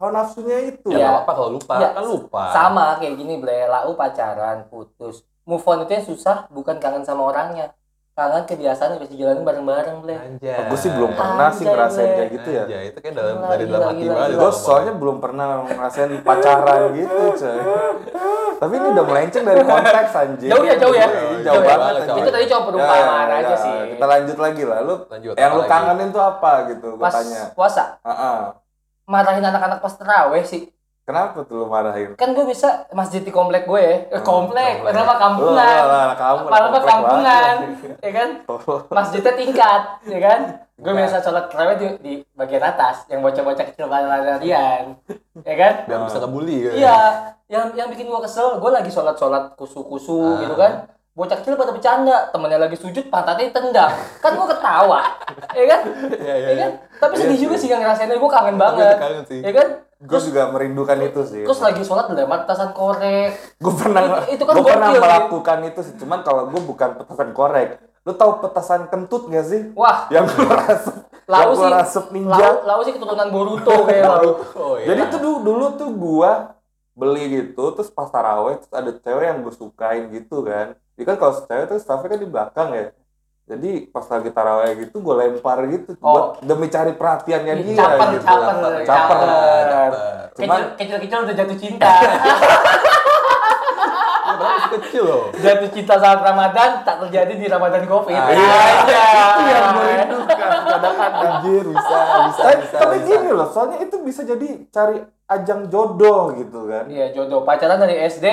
hawa 0.01 0.09
nafsunya 0.12 0.57
itu. 0.65 0.89
Ya 0.89 0.98
Iya. 0.98 1.06
nggak 1.07 1.21
apa 1.21 1.31
kalau 1.31 1.50
lupa, 1.51 1.74
Iya. 1.77 1.89
kan 1.94 2.03
lupa. 2.03 2.44
Sama 2.50 2.86
kayak 2.98 3.13
gini, 3.15 3.38
Ble. 3.38 3.59
Lau 3.63 3.94
pacaran, 3.94 4.65
putus. 4.65 5.21
Move 5.44 5.62
on 5.63 5.86
itu 5.86 5.92
yang 5.92 6.06
susah, 6.07 6.50
bukan 6.50 6.75
kangen 6.75 7.01
sama 7.01 7.21
orangnya. 7.24 7.69
Kangen 8.12 8.44
kebiasaan 8.44 8.98
bisa 8.98 9.13
jalanin 9.13 9.42
bareng-bareng, 9.42 9.98
Ble. 10.01 10.15
Anjay. 10.15 10.68
Gue 10.68 10.75
sih 10.75 10.89
belum 10.89 11.12
pernah 11.12 11.48
sih 11.48 11.63
Anjay, 11.63 11.71
ngerasain 11.71 12.01
Ble. 12.03 12.15
kayak 12.15 12.30
gitu 12.31 12.50
ya. 12.51 12.63
Anjay, 12.63 12.83
itu 12.83 12.98
kayak 13.00 13.15
dalam 13.15 13.36
Gila, 13.36 13.48
dari 13.48 13.63
gila, 13.63 13.71
dalam 13.71 13.88
hati 13.88 14.06
banget. 14.09 14.36
Gue 14.36 14.51
soalnya 14.51 14.94
belum 14.95 15.18
pernah 15.18 15.48
ngerasain 15.63 16.12
pacaran 16.19 16.81
gitu 16.92 17.21
coy. 17.31 17.57
Tapi 18.59 18.74
ini 18.75 18.88
udah 18.92 19.06
melenceng 19.07 19.44
dari 19.44 19.62
konteks 19.63 20.12
anjing. 20.13 20.50
Jauh 20.50 20.62
ya, 20.63 20.75
jauh 20.75 20.94
ya. 20.94 21.07
Jauh, 21.07 21.39
Jauh 21.42 21.63
ya. 21.63 21.75
banget 21.80 21.94
Jauh. 22.03 22.18
Itu 22.19 22.30
tadi 22.31 22.45
cuma 22.48 22.62
perumpamaan 22.63 23.00
Ya, 23.24 23.31
ya, 23.31 23.39
aja 23.39 23.48
ya. 23.48 23.57
sih. 23.57 23.74
Kita 23.92 24.06
lanjut 24.07 24.38
lagi 24.39 24.63
lah. 24.63 24.77
Lu 24.81 24.95
Lanjut. 25.03 25.33
yang 25.36 25.51
lu 25.51 25.62
lagi? 25.62 25.71
kangenin 25.71 26.09
tuh 26.09 26.21
apa 26.21 26.51
gitu? 26.68 26.88
Gue 26.92 27.01
Pas 27.01 27.13
tanya. 27.15 27.44
puasa, 27.53 27.83
Heeh. 28.03 28.38
Marahin 29.06 29.44
anak-anak 29.44 29.80
pas 29.80 29.94
terawih 29.95 30.45
sih. 30.45 30.69
Kenapa 31.01 31.44
tuh 31.44 31.65
lu 31.65 31.68
marahin? 31.68 32.13
Kan 32.13 32.38
gue 32.38 32.45
bisa 32.45 32.86
masjid 32.94 33.25
di 33.25 33.33
komplek 33.33 33.65
gue 33.65 33.81
ya. 33.81 33.95
Eh, 34.15 34.21
komplek, 34.21 34.86
komplek. 34.86 34.94
Lu 34.95 35.15
kampungan. 35.18 35.81
lah, 35.81 36.13
kamu 36.13 36.38
mah 36.45 36.83
kampungan. 36.86 37.56
Ya 38.00 38.12
kan? 38.13 38.30
Tolol. 38.45 38.80
Masjidnya 38.88 39.33
tingkat, 39.33 39.81
ya 40.07 40.19
kan? 40.21 40.39
Gue 40.77 40.94
biasa 40.94 41.25
sholat 41.25 41.50
terawih 41.50 41.75
di, 41.77 41.88
di 42.00 42.13
bagian 42.38 42.63
atas, 42.63 43.09
yang 43.09 43.25
bocah-bocah 43.25 43.65
kecil 43.74 43.89
lari-larian. 43.89 44.95
Ya 45.42 45.56
kan? 45.57 45.74
Biar 45.89 46.00
bisa 46.06 46.18
ngebully 46.21 46.56
gitu. 46.69 46.75
Iya, 46.80 47.00
yang 47.50 47.65
yang 47.74 47.88
bikin 47.89 48.06
gua 48.06 48.21
kesel, 48.21 48.62
gua 48.62 48.71
lagi 48.80 48.94
sholat-sholat 48.94 49.57
kusu-kusu 49.57 50.21
Ah. 50.21 50.38
gitu 50.45 50.56
kan. 50.56 50.74
Bocah 51.21 51.38
kecil 51.38 51.53
pada 51.53 51.69
bercanda, 51.69 52.33
temennya 52.33 52.57
lagi 52.57 52.73
sujud, 52.73 53.06
pantatnya 53.07 53.53
ditendang. 53.53 53.94
Kan 54.18 54.33
gua 54.33 54.50
ketawa, 54.50 55.01
ya 55.53 55.65
kan? 55.69 55.79
Iya, 56.18 56.33
iya. 56.33 56.47
Ya 56.50 56.56
kan? 56.57 56.71
Tapi 56.97 57.13
sedih 57.15 57.38
Iya 57.38 57.44
juga 57.44 57.56
sih. 57.56 57.69
yang 57.69 57.77
ngerasainnya, 57.79 58.18
gua 58.18 58.31
kangen 58.31 58.57
banget. 58.57 58.97
kangen 58.97 59.23
sih. 59.29 59.39
Ya 59.39 59.53
kan? 59.53 59.68
Gue 60.01 60.18
juga 60.19 60.50
merindukan 60.50 60.97
itu 61.00 61.21
sih. 61.23 61.45
Terus 61.45 61.62
lagi 61.62 61.85
sholat 61.85 62.09
dilempar 62.09 62.41
petasan 62.41 62.73
korek. 62.73 63.38
gue 63.38 63.73
pernah 63.77 64.01
Itu- 64.01 64.33
itu 64.33 64.44
kan 64.44 64.53
gue 64.57 64.65
pernah 64.65 64.89
gokil, 64.89 64.97
melakukan 65.00 65.57
itu 65.62 65.79
sih. 65.85 65.94
Cuman 65.95 66.19
kalau 66.25 66.50
gue 66.50 66.57
bukan 66.59 66.89
petasan 66.97 67.29
korek. 67.31 67.77
Lu 68.01 68.17
tahu 68.17 68.41
petasan 68.41 68.89
kentut 68.89 69.29
gak 69.29 69.45
sih? 69.45 69.62
Wah, 69.77 70.09
Yang 70.09 70.33
gue 70.33 70.50
rasep, 70.50 70.95
Lau 71.29 71.53
gue 71.53 71.62
sih, 71.62 71.69
rasep 71.69 72.06
ninja. 72.09 72.33
lau, 72.33 72.53
lau 72.65 72.79
sih 72.81 72.97
keturunan 72.97 73.29
Boruto 73.29 73.69
kayak 73.85 74.03
lau. 74.03 74.29
Oh, 74.57 74.74
iya. 74.74 74.89
Jadi 74.89 75.01
tuh 75.07 75.19
dulu, 75.21 75.38
dulu 75.45 75.65
tuh 75.77 75.89
gua 75.94 76.57
beli 76.91 77.24
gitu, 77.31 77.63
terus 77.71 77.88
pas 77.88 78.09
taraweh 78.09 78.57
terus 78.57 78.74
ada 78.74 78.91
cewek 78.91 79.21
yang 79.24 79.38
gue 79.39 79.53
sukain 79.53 80.09
gitu 80.09 80.41
kan. 80.41 80.80
Jadi 80.91 81.03
kan 81.03 81.15
kalau 81.15 81.33
cewek 81.39 81.65
tuh 81.65 81.77
staffnya 81.77 82.09
kan 82.09 82.19
di 82.19 82.27
belakang 82.27 82.69
ya. 82.71 82.85
Jadi 83.43 83.71
pas 83.85 84.05
lagi 84.05 84.29
taraweh 84.29 84.71
gitu 84.79 84.95
gue 84.97 85.15
lempar 85.17 85.59
gitu 85.67 85.97
Oh. 85.97 86.07
buat 86.07 86.25
demi 86.41 86.67
cari 86.67 86.93
perhatiannya 86.93 87.53
dia 87.59 87.75
Caper, 87.75 88.07
gitu. 88.13 88.23
caper, 88.23 88.55
Caper. 88.81 89.17
caper. 89.19 89.91
Cuman- 90.33 90.71
Kecil, 90.71 90.97
kecil-kecil 90.97 91.19
udah 91.21 91.35
jatuh 91.35 91.57
cinta. 91.57 91.89
Iya, 94.31 94.48
kecil 94.71 95.03
loh. 95.03 95.24
jatuh 95.36 95.69
cinta 95.69 95.95
saat 95.98 96.19
Ramadan 96.19 96.81
tak 96.81 96.98
terjadi 97.01 97.33
di 97.36 97.45
Ramadan 97.45 97.83
Covid. 97.86 98.15
Ah, 98.15 98.29
Iya, 98.29 98.39
Iya. 98.81 99.05
itu 99.27 99.41
yang 99.43 99.65
gue 99.69 99.86
rindukan 99.91 100.38
kadang-kadang. 100.63 101.21
Anjir, 101.21 101.65
bisa, 101.67 101.98
bisa, 102.24 102.41
Tapi, 102.41 102.55
bisa. 102.57 102.77
tapi 102.77 102.95
bisa. 102.95 103.07
gini 103.07 103.29
loh, 103.29 103.48
soalnya 103.48 103.77
itu 103.81 103.95
bisa 104.00 104.21
jadi 104.24 104.48
cari 104.67 104.98
ajang 105.27 105.62
jodoh 105.67 106.33
gitu 106.36 106.60
kan. 106.65 106.86
Iya 106.88 107.12
jodoh 107.12 107.41
pacaran 107.41 107.77
dari 107.77 108.00
SD 108.00 108.25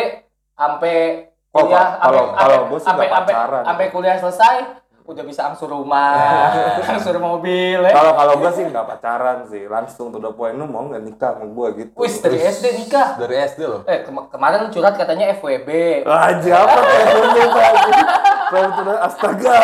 sampai 0.52 1.27
Oh, 1.50 1.64
kuliah 1.64 1.96
kalau- 1.96 2.28
sampai- 2.28 2.36
kalau 2.38 2.58
gua 2.64 2.78
sih 2.78 2.86
sampai 2.86 3.06
nggak 3.06 3.24
pacaran. 3.24 3.62
sampai 3.64 3.86
kuliah 3.88 4.16
selesai 4.16 4.56
udah 5.08 5.24
bisa 5.24 5.40
angsur 5.42 5.72
rumah, 5.72 6.52
angsur 6.92 7.16
mobil 7.16 7.80
ya. 7.80 7.90
Kalau 7.90 8.12
kalau 8.12 8.34
gue 8.36 8.50
sih 8.52 8.68
nggak 8.68 8.84
pacaran 8.86 9.38
sih, 9.48 9.64
langsung 9.64 10.12
tuh 10.12 10.20
udah 10.20 10.36
poin 10.36 10.52
lu 10.52 10.64
mau 10.64 10.84
nggak 10.84 11.00
nikah 11.00 11.32
sama 11.32 11.48
gue 11.48 11.68
gitu. 11.80 11.96
Wis 11.96 12.20
dari 12.20 12.36
SD 12.38 12.64
nikah. 12.76 13.16
Dari 13.16 13.40
SD 13.42 13.60
loh. 13.64 13.80
Eh 13.84 14.04
kema- 14.04 14.28
kemarin 14.28 14.68
curhat 14.68 14.94
katanya 14.94 15.32
FWB. 15.32 16.04
Aja 16.04 16.52
apa 16.60 16.78
tuh 16.78 16.96
sudah 18.48 18.96
astaga. 19.04 19.60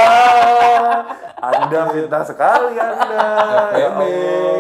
Anda 1.45 1.81
minta 1.93 2.21
sekali 2.25 2.73
Anda. 2.77 3.27
Ya 3.77 3.89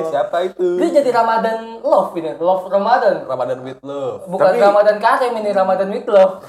siapa 0.08 0.36
itu? 0.44 0.76
Dia 0.80 1.00
jadi 1.00 1.10
Ramadan 1.16 1.80
love 1.80 2.12
ini, 2.16 2.36
love 2.36 2.68
Ramadan. 2.68 3.24
Ramadan 3.24 3.58
with 3.64 3.80
love. 3.80 4.28
Bukan 4.28 4.52
Tapi- 4.52 4.60
Ramadan 4.60 4.96
Karim 5.00 5.32
ini 5.40 5.50
Ramadan 5.52 5.88
with 5.88 6.08
love. 6.08 6.44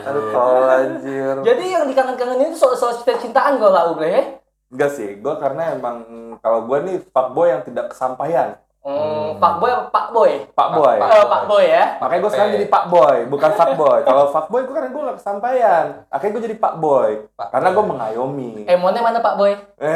Aduh 0.00 0.24
tolol 0.30 0.68
anjir. 0.70 1.34
Jadi 1.42 1.64
yang 1.66 1.84
dikangen-kangenin 1.90 2.54
itu 2.54 2.58
soal 2.58 2.78
soal 2.78 2.94
cinta-cintaan 2.98 3.58
gue 3.58 3.70
lah 3.70 3.90
udah 3.94 4.08
ya. 4.08 4.22
Enggak 4.70 4.90
sih, 4.94 5.18
gue 5.18 5.34
karena 5.42 5.74
emang 5.74 6.06
kalau 6.38 6.62
gue 6.70 6.78
nih 6.86 6.96
fuckboy 7.10 7.50
yang 7.50 7.66
tidak 7.66 7.90
kesampaian. 7.90 8.54
Hmm, 8.80 9.36
Pak 9.36 9.60
Boy 9.60 9.68
apa 9.68 9.86
Pak 9.86 10.06
Boy? 10.10 10.32
Pak 10.50 10.68
boy. 10.72 10.96
Pak- 10.96 11.12
Eh, 11.12 11.26
Pak 11.26 11.42
Boy 11.44 11.64
ya. 11.66 11.84
Makanya 12.00 12.20
gue 12.22 12.30
sekarang 12.30 12.52
jadi 12.54 12.66
Pak 12.66 12.84
Boy, 12.86 13.16
bukan 13.28 13.50
fuckboy. 13.52 14.00
Kalau 14.08 14.24
fuckboy 14.28 14.64
gue 14.64 14.72
karena 14.72 14.88
gue 14.88 15.02
gak 15.04 15.18
kesampaian. 15.18 15.84
Akhirnya 16.08 16.32
gue 16.32 16.42
jadi 16.42 16.56
Pak 16.56 16.74
Boy. 16.76 17.10
Pak 17.30 17.48
Karena 17.50 17.68
Boy. 17.68 17.76
gue 17.76 17.84
mengayomi. 17.86 18.50
Emonnya 18.64 19.02
mana 19.02 19.20
Pak 19.20 19.36
Boy? 19.36 19.52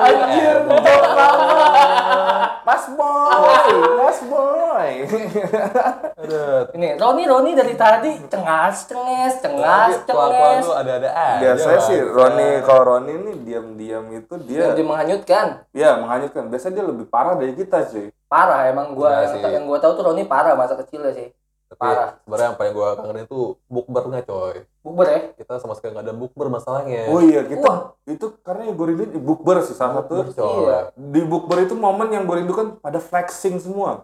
Anjir, 0.00 0.56
jauh 0.66 1.08
banget. 1.08 2.48
Mas 2.60 2.84
Boy, 2.88 3.66
Mas 3.96 4.20
Boy. 4.24 4.90
Ini 6.76 6.88
Roni 6.94 7.24
Roni 7.24 7.50
dari 7.52 7.74
tadi 7.74 8.10
cengas 8.26 8.86
cenges 8.86 9.34
cengas 9.40 10.04
cenges. 10.04 10.62
lu 10.62 10.72
ada-ada 10.72 11.08
aja. 11.08 11.38
Biasanya 11.40 11.80
sih. 11.80 11.98
Roni 12.00 12.62
kalau 12.62 12.82
Roni 12.94 13.12
ini 13.12 13.32
diam-diam 13.42 14.04
itu 14.08 14.34
dia 14.44 14.70
dia 14.70 14.84
menghanyutkan. 14.84 15.46
ya 15.72 15.96
menghanyutkan. 15.96 16.39
Biasanya 16.48 16.74
dia 16.80 16.86
lebih 16.86 17.06
parah 17.10 17.34
dari 17.36 17.52
kita 17.52 17.84
sih. 17.90 18.08
Parah 18.30 18.70
emang 18.70 18.94
gua 18.94 19.10
Enggak 19.10 19.20
yang, 19.20 19.32
sih. 19.34 19.54
yang 19.60 19.64
gua 19.66 19.78
tahu 19.82 19.92
tuh 19.98 20.04
Roni 20.06 20.24
parah 20.24 20.54
masa 20.56 20.78
kecilnya 20.78 21.12
sih. 21.12 21.28
Tapi 21.70 21.86
Parah. 21.86 22.18
sebenarnya 22.26 22.46
yang 22.50 22.58
paling 22.58 22.74
gua 22.74 22.88
kangenin 22.98 23.26
tuh 23.30 23.54
bukbernya 23.70 24.20
coy. 24.26 24.66
Bukber 24.82 25.06
ya. 25.06 25.20
Kita 25.38 25.60
sama 25.62 25.78
sekali 25.78 25.94
nggak 25.94 26.06
ada 26.08 26.14
bukber 26.16 26.46
masalahnya. 26.50 27.06
Oh 27.12 27.22
iya 27.22 27.46
kita 27.46 27.62
Wah. 27.62 27.78
itu 28.08 28.26
karena 28.42 28.66
yang 28.66 28.74
gue 28.74 28.86
rindu 28.90 29.20
bukber 29.22 29.60
sih 29.62 29.76
salah 29.76 30.02
satu. 30.02 30.34
coy. 30.34 30.66
Iya. 30.66 30.90
Di 30.98 31.20
bukber 31.22 31.68
itu 31.68 31.76
momen 31.78 32.10
yang 32.10 32.24
gue 32.26 32.42
rindukan 32.42 32.80
pada 32.80 32.98
flexing 32.98 33.60
semua. 33.62 34.02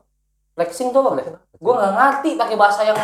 Flexing 0.54 0.94
tuh 0.94 1.00
apa 1.02 1.18
deh? 1.18 1.26
Gua 1.58 1.74
nggak 1.80 1.92
ngerti 1.96 2.30
pakai 2.38 2.56
bahasa 2.60 2.80
yang 2.86 2.96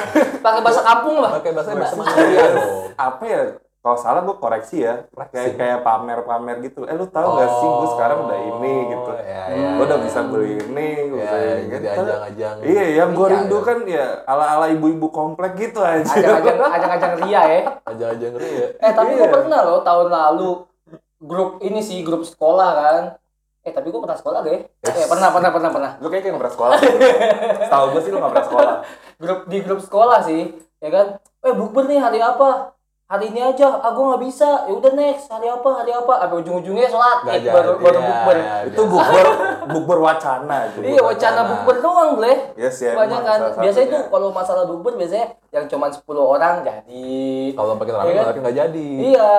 pakai 0.45 0.61
bahasa 0.63 0.81
kampung 0.85 1.17
lah. 1.19 1.31
Pakai 1.43 1.53
bahasa 1.57 1.71
bahasa. 1.75 1.95
Mandarin 1.99 2.37
dong. 2.55 2.87
Apa 2.95 3.25
ya? 3.27 3.41
Kalau 3.83 3.99
salah 3.99 4.23
gue 4.23 4.39
koreksi 4.39 4.87
ya. 4.87 5.11
Kayak 5.35 5.59
kayak 5.59 5.79
pamer-pamer 5.83 6.63
gitu. 6.63 6.87
Eh 6.87 6.95
lu 6.95 7.03
tahu 7.05 7.35
gak 7.35 7.51
sih 7.53 7.67
gue 7.69 7.89
sekarang 7.91 8.19
udah 8.25 8.39
ini 8.39 8.75
gitu. 8.89 9.11
Ya, 9.19 9.43
ya. 9.51 9.69
Gue 9.75 9.85
udah 9.85 9.99
bisa 9.99 10.21
beli 10.23 10.55
ini, 10.57 10.89
gue 11.11 11.19
Ya, 11.19 11.27
bisa 11.27 11.37
ini 11.37 11.63
gitu. 11.67 11.87
ajang-ajang. 11.91 12.57
Iya, 12.63 12.85
yang 12.95 13.11
gue 13.11 13.27
Iya, 13.27 13.35
rindu 13.37 13.59
kan 13.61 13.79
ya 13.83 14.07
ala-ala 14.23 14.67
ibu-ibu 14.71 15.11
komplek 15.11 15.59
gitu 15.59 15.83
aja. 15.83 16.07
Ajang-ajang 16.07 16.57
ajang-ajang 16.79 17.13
ria 17.21 17.43
ya. 17.43 17.61
Ajang-ajang 17.83 18.33
ya. 18.39 18.67
Eh 18.79 18.93
tapi 18.95 19.11
gua 19.13 19.27
Iya. 19.27 19.35
pernah 19.35 19.61
loh 19.61 19.81
tahun 19.83 20.09
lalu 20.09 20.51
grup 21.19 21.51
ini 21.59 21.83
sih 21.83 22.07
grup 22.07 22.23
sekolah 22.23 22.71
kan. 22.73 23.03
Eh 23.63 23.71
tapi 23.71 23.91
gua 23.91 24.07
pernah 24.07 24.15
sekolah 24.17 24.41
deh. 24.43 24.59
Eh 24.63 25.07
pernah 25.11 25.35
pernah 25.35 25.51
pernah 25.51 25.71
pernah. 25.71 25.91
Lu 25.99 26.07
kayaknya 26.07 26.31
nggak 26.31 26.43
pernah 26.47 26.55
sekolah. 26.55 26.77
Tahu 27.67 27.85
gue 27.91 28.01
sih 28.01 28.11
lu 28.11 28.19
nggak 28.19 28.31
pernah 28.31 28.47
sekolah. 28.47 28.75
Grup 29.23 29.41
di 29.47 29.59
grup 29.59 29.79
sekolah 29.79 30.19
sih, 30.23 30.51
ya 30.79 30.91
kan? 30.91 31.07
Eh 31.43 31.51
bukber 31.51 31.87
nih 31.87 31.99
hari 31.99 32.19
apa? 32.19 32.72
Hari 33.13 33.29
ini 33.29 33.45
aja, 33.45 33.77
ah 33.77 33.93
gua 33.93 34.05
nggak 34.11 34.25
bisa. 34.25 34.65
Ya 34.65 34.73
udah 34.73 34.93
next, 34.97 35.29
hari 35.29 35.45
apa? 35.45 35.69
Hari 35.77 35.93
apa? 35.93 36.13
Sampai 36.17 36.37
ujung-ujungnya 36.41 36.89
sholat 36.89 37.19
Id, 37.29 37.45
baru 37.45 37.77
jadi, 37.77 37.85
baru 37.85 37.99
ya, 37.99 38.09
bukber. 38.09 38.37
ya, 38.39 38.55
Itu 38.65 38.83
bukber 38.89 39.27
bukber 39.77 39.99
wacana. 40.01 40.57
itu. 40.65 40.79
Iya 40.81 41.01
wacana 41.05 41.41
bukber 41.45 41.77
doang, 41.79 42.11
Ble. 42.17 42.33
Yes 42.57 42.81
ya. 42.81 42.97
Banyak 42.97 43.21
kan. 43.21 43.39
salah 43.39 43.61
Biasanya 43.61 43.85
satunya. 43.93 44.09
kalau 44.09 44.29
masalah 44.33 44.65
bukber 44.65 44.93
biasanya 44.97 45.27
yang 45.51 45.65
cuma 45.69 45.93
10 45.93 46.01
orang 46.09 46.55
jadi. 46.65 47.05
Kalau 47.53 47.73
kita 47.77 47.93
rame 47.95 48.09
Iya 48.09 48.23
kan? 48.25 48.35
nggak 48.41 48.57
jadi. 48.57 48.89
Iya, 49.05 49.31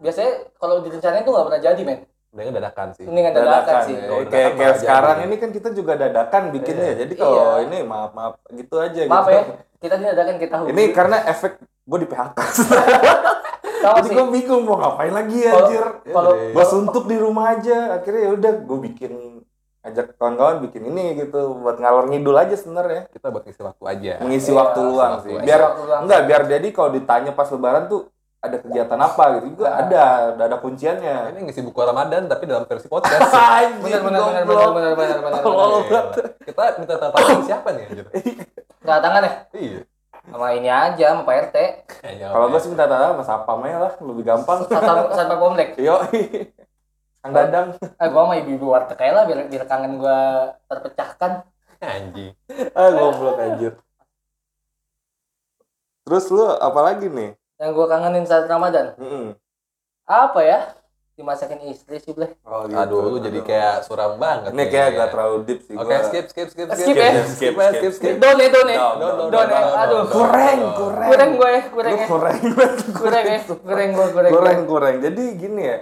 biasanya 0.00 0.32
kalau 0.56 0.74
direncanain 0.80 1.20
tuh 1.20 1.32
nggak 1.36 1.46
pernah 1.46 1.62
jadi, 1.62 1.80
men. 1.84 1.98
Mendingan 2.28 2.54
dadakan 2.56 2.86
sih. 2.92 3.04
Mendingan 3.04 3.32
dadakan 3.34 3.52
dadakan 3.60 3.80
sih. 3.84 3.94
ya. 3.94 4.08
Kayak 4.24 4.50
kayak 4.54 4.74
sekarang 4.78 5.16
ini 5.22 5.34
kan 5.36 5.50
kita 5.50 5.68
juga 5.72 5.92
dadakan 5.96 6.42
bikinnya 6.48 6.86
Iya. 6.86 6.98
jadi 7.04 7.12
kalau 7.14 7.36
Iya. 7.36 7.64
ini 7.68 7.78
maaf 7.84 8.10
maaf 8.10 8.40
gitu 8.48 8.74
aja 8.76 9.00
Maaf 9.04 9.24
gitu. 9.26 9.36
ya, 9.36 9.42
kita 9.78 9.94
dadakan 9.98 10.36
kita 10.38 10.54
hubungi. 10.58 10.72
ini 10.72 10.84
karena 10.90 11.16
efek 11.24 11.60
gue 11.88 11.98
di 11.98 12.06
PHK 12.06 12.38
jadi 13.78 14.04
sih. 14.04 14.12
gue 14.12 14.26
bingung 14.30 14.62
mau 14.62 14.76
ngapain 14.76 15.10
lagi 15.10 15.38
Kalau- 15.40 15.58
anjir 15.64 15.84
Kalau 16.04 16.30
gue 16.52 16.64
suntuk 16.66 17.04
di 17.06 17.16
rumah 17.16 17.54
aja 17.54 17.96
akhirnya 17.96 18.22
ya 18.22 18.30
udah 18.34 18.52
gue 18.60 18.78
bikin 18.84 19.12
ajak 19.80 20.06
kawan-kawan 20.14 20.60
bikin 20.60 20.84
ini 20.86 21.16
gitu 21.16 21.56
buat 21.56 21.78
ngalor 21.78 22.06
ngidul 22.06 22.34
aja 22.34 22.52
sebenarnya 22.52 23.08
Kita 23.08 23.30
buat 23.30 23.42
ngisi 23.42 23.62
waktu 23.62 23.84
aja. 23.86 24.12
mengisi 24.20 24.50
Iya, 24.50 24.58
waktu 24.58 24.80
luang 24.82 25.12
sih 25.22 25.32
aja. 25.32 25.40
biar 25.40 25.60
Waktu 25.62 25.82
luang. 25.82 26.00
enggak 26.04 26.20
biar 26.24 26.42
jadi 26.46 26.68
kalau 26.68 26.90
ditanya 26.90 27.30
pas 27.32 27.48
lebaran 27.48 27.84
tuh 27.86 28.00
ada 28.38 28.56
kegiatan 28.56 28.94
apa 28.96 29.24
gitu 29.34 29.46
juga 29.52 29.66
Nah. 29.66 29.78
ada 29.80 30.02
ada 30.30 30.42
ada 30.44 30.56
kunciannya 30.58 31.16
Ini 31.32 31.40
ngisi 31.42 31.60
buku 31.60 31.74
Ramadan 31.76 32.26
tapi 32.26 32.44
dalam 32.44 32.62
versi 32.64 32.86
podcast. 32.86 33.18
Benar 33.80 33.98
benar 34.00 34.20
benar 34.22 34.44
benar 34.44 34.68
benar 34.94 34.94
benar 34.94 35.18
benar. 35.24 36.04
Kita 36.38 36.62
minta 36.76 36.94
tanda 36.96 37.14
tangan 37.14 37.40
siapa 37.42 37.68
nih 37.72 37.82
anjir? 37.84 38.06
Nggak 38.84 38.98
tangan 39.00 39.22
ya? 39.22 39.32
Iya. 39.52 39.80
Sama 40.28 40.48
ini 40.52 40.68
aja 40.68 41.04
sama 41.14 41.22
Pak 41.24 41.34
RT. 41.48 41.56
Kayaknya 42.04 42.26
Kalau 42.30 42.46
gue 42.46 42.54
ya? 42.54 42.62
sih 42.62 42.70
minta 42.70 42.84
tanya 42.84 43.06
sama 43.16 43.24
Sapam 43.24 43.58
aja 43.64 43.78
lah, 43.80 43.92
lebih 44.04 44.24
gampang. 44.24 44.58
Satpam 44.68 44.98
satpam 45.16 45.38
komplek. 45.40 45.68
Yo, 45.80 45.96
Kang 47.24 47.32
Dadang. 47.34 47.68
Ah 47.98 48.06
gua 48.06 48.22
sama 48.28 48.34
ibu-ibu 48.38 48.66
warteg 48.70 48.98
aja 49.00 49.12
lah 49.12 49.24
biar 49.26 49.50
biar 49.50 49.64
kangen 49.66 49.98
gua 49.98 50.18
terpecahkan. 50.70 51.32
anjing. 51.78 52.34
Ah, 52.74 52.90
goblok 52.90 53.38
anjir. 53.38 53.72
Terus 56.06 56.24
lu 56.30 56.46
apa 56.46 56.80
lagi 56.80 57.06
nih? 57.10 57.34
Yang 57.58 57.70
gua 57.74 57.86
kangenin 57.90 58.24
saat 58.24 58.46
Ramadan. 58.46 58.94
Mm-mm. 58.96 59.34
Apa 60.06 60.40
ya? 60.40 60.58
Dimasakin 61.18 61.58
istri 61.66 61.98
sih, 61.98 62.14
Bleh. 62.14 62.30
Oh, 62.46 62.62
Aduh, 62.62 63.02
lu 63.02 63.18
jadi 63.18 63.42
kayak 63.42 63.82
suram 63.82 64.22
banget. 64.22 64.54
Ini 64.54 64.62
nih. 64.62 64.66
kayak 64.70 64.88
gak 64.94 65.08
terlalu 65.10 65.36
deep 65.50 65.60
sih 65.66 65.74
Oke, 65.74 65.90
gua. 65.90 66.06
skip, 66.06 66.24
skip, 66.30 66.48
skip, 66.54 66.66
Skip 66.70 66.94
ya? 66.94 67.10
skip, 67.26 67.26
skip, 67.34 67.54
skip, 67.58 67.92
skip. 67.98 68.14
Don 68.22 68.38
ya, 68.38 68.48
don 68.54 68.68
ya. 68.70 68.78
Don, 68.94 69.14
Don, 69.26 69.46
ya. 69.50 69.60
Aduh. 69.82 70.02
Kurang, 70.06 70.58
don. 70.62 70.72
kurang. 70.78 71.08
Kurang 71.10 71.30
gue, 71.34 71.54
kurang 71.74 71.90
Lu 71.90 71.98
ya. 71.98 72.06
kurang 72.06 72.38
Kurang 72.94 73.24
ya. 73.26 73.38
Kurang 73.50 73.88
gua, 73.90 74.06
kurang. 74.14 74.30
kurang 74.30 74.58
gua. 74.62 74.70
kurang. 74.70 74.94
Jadi 75.02 75.24
gini 75.34 75.62
ya. 75.66 75.78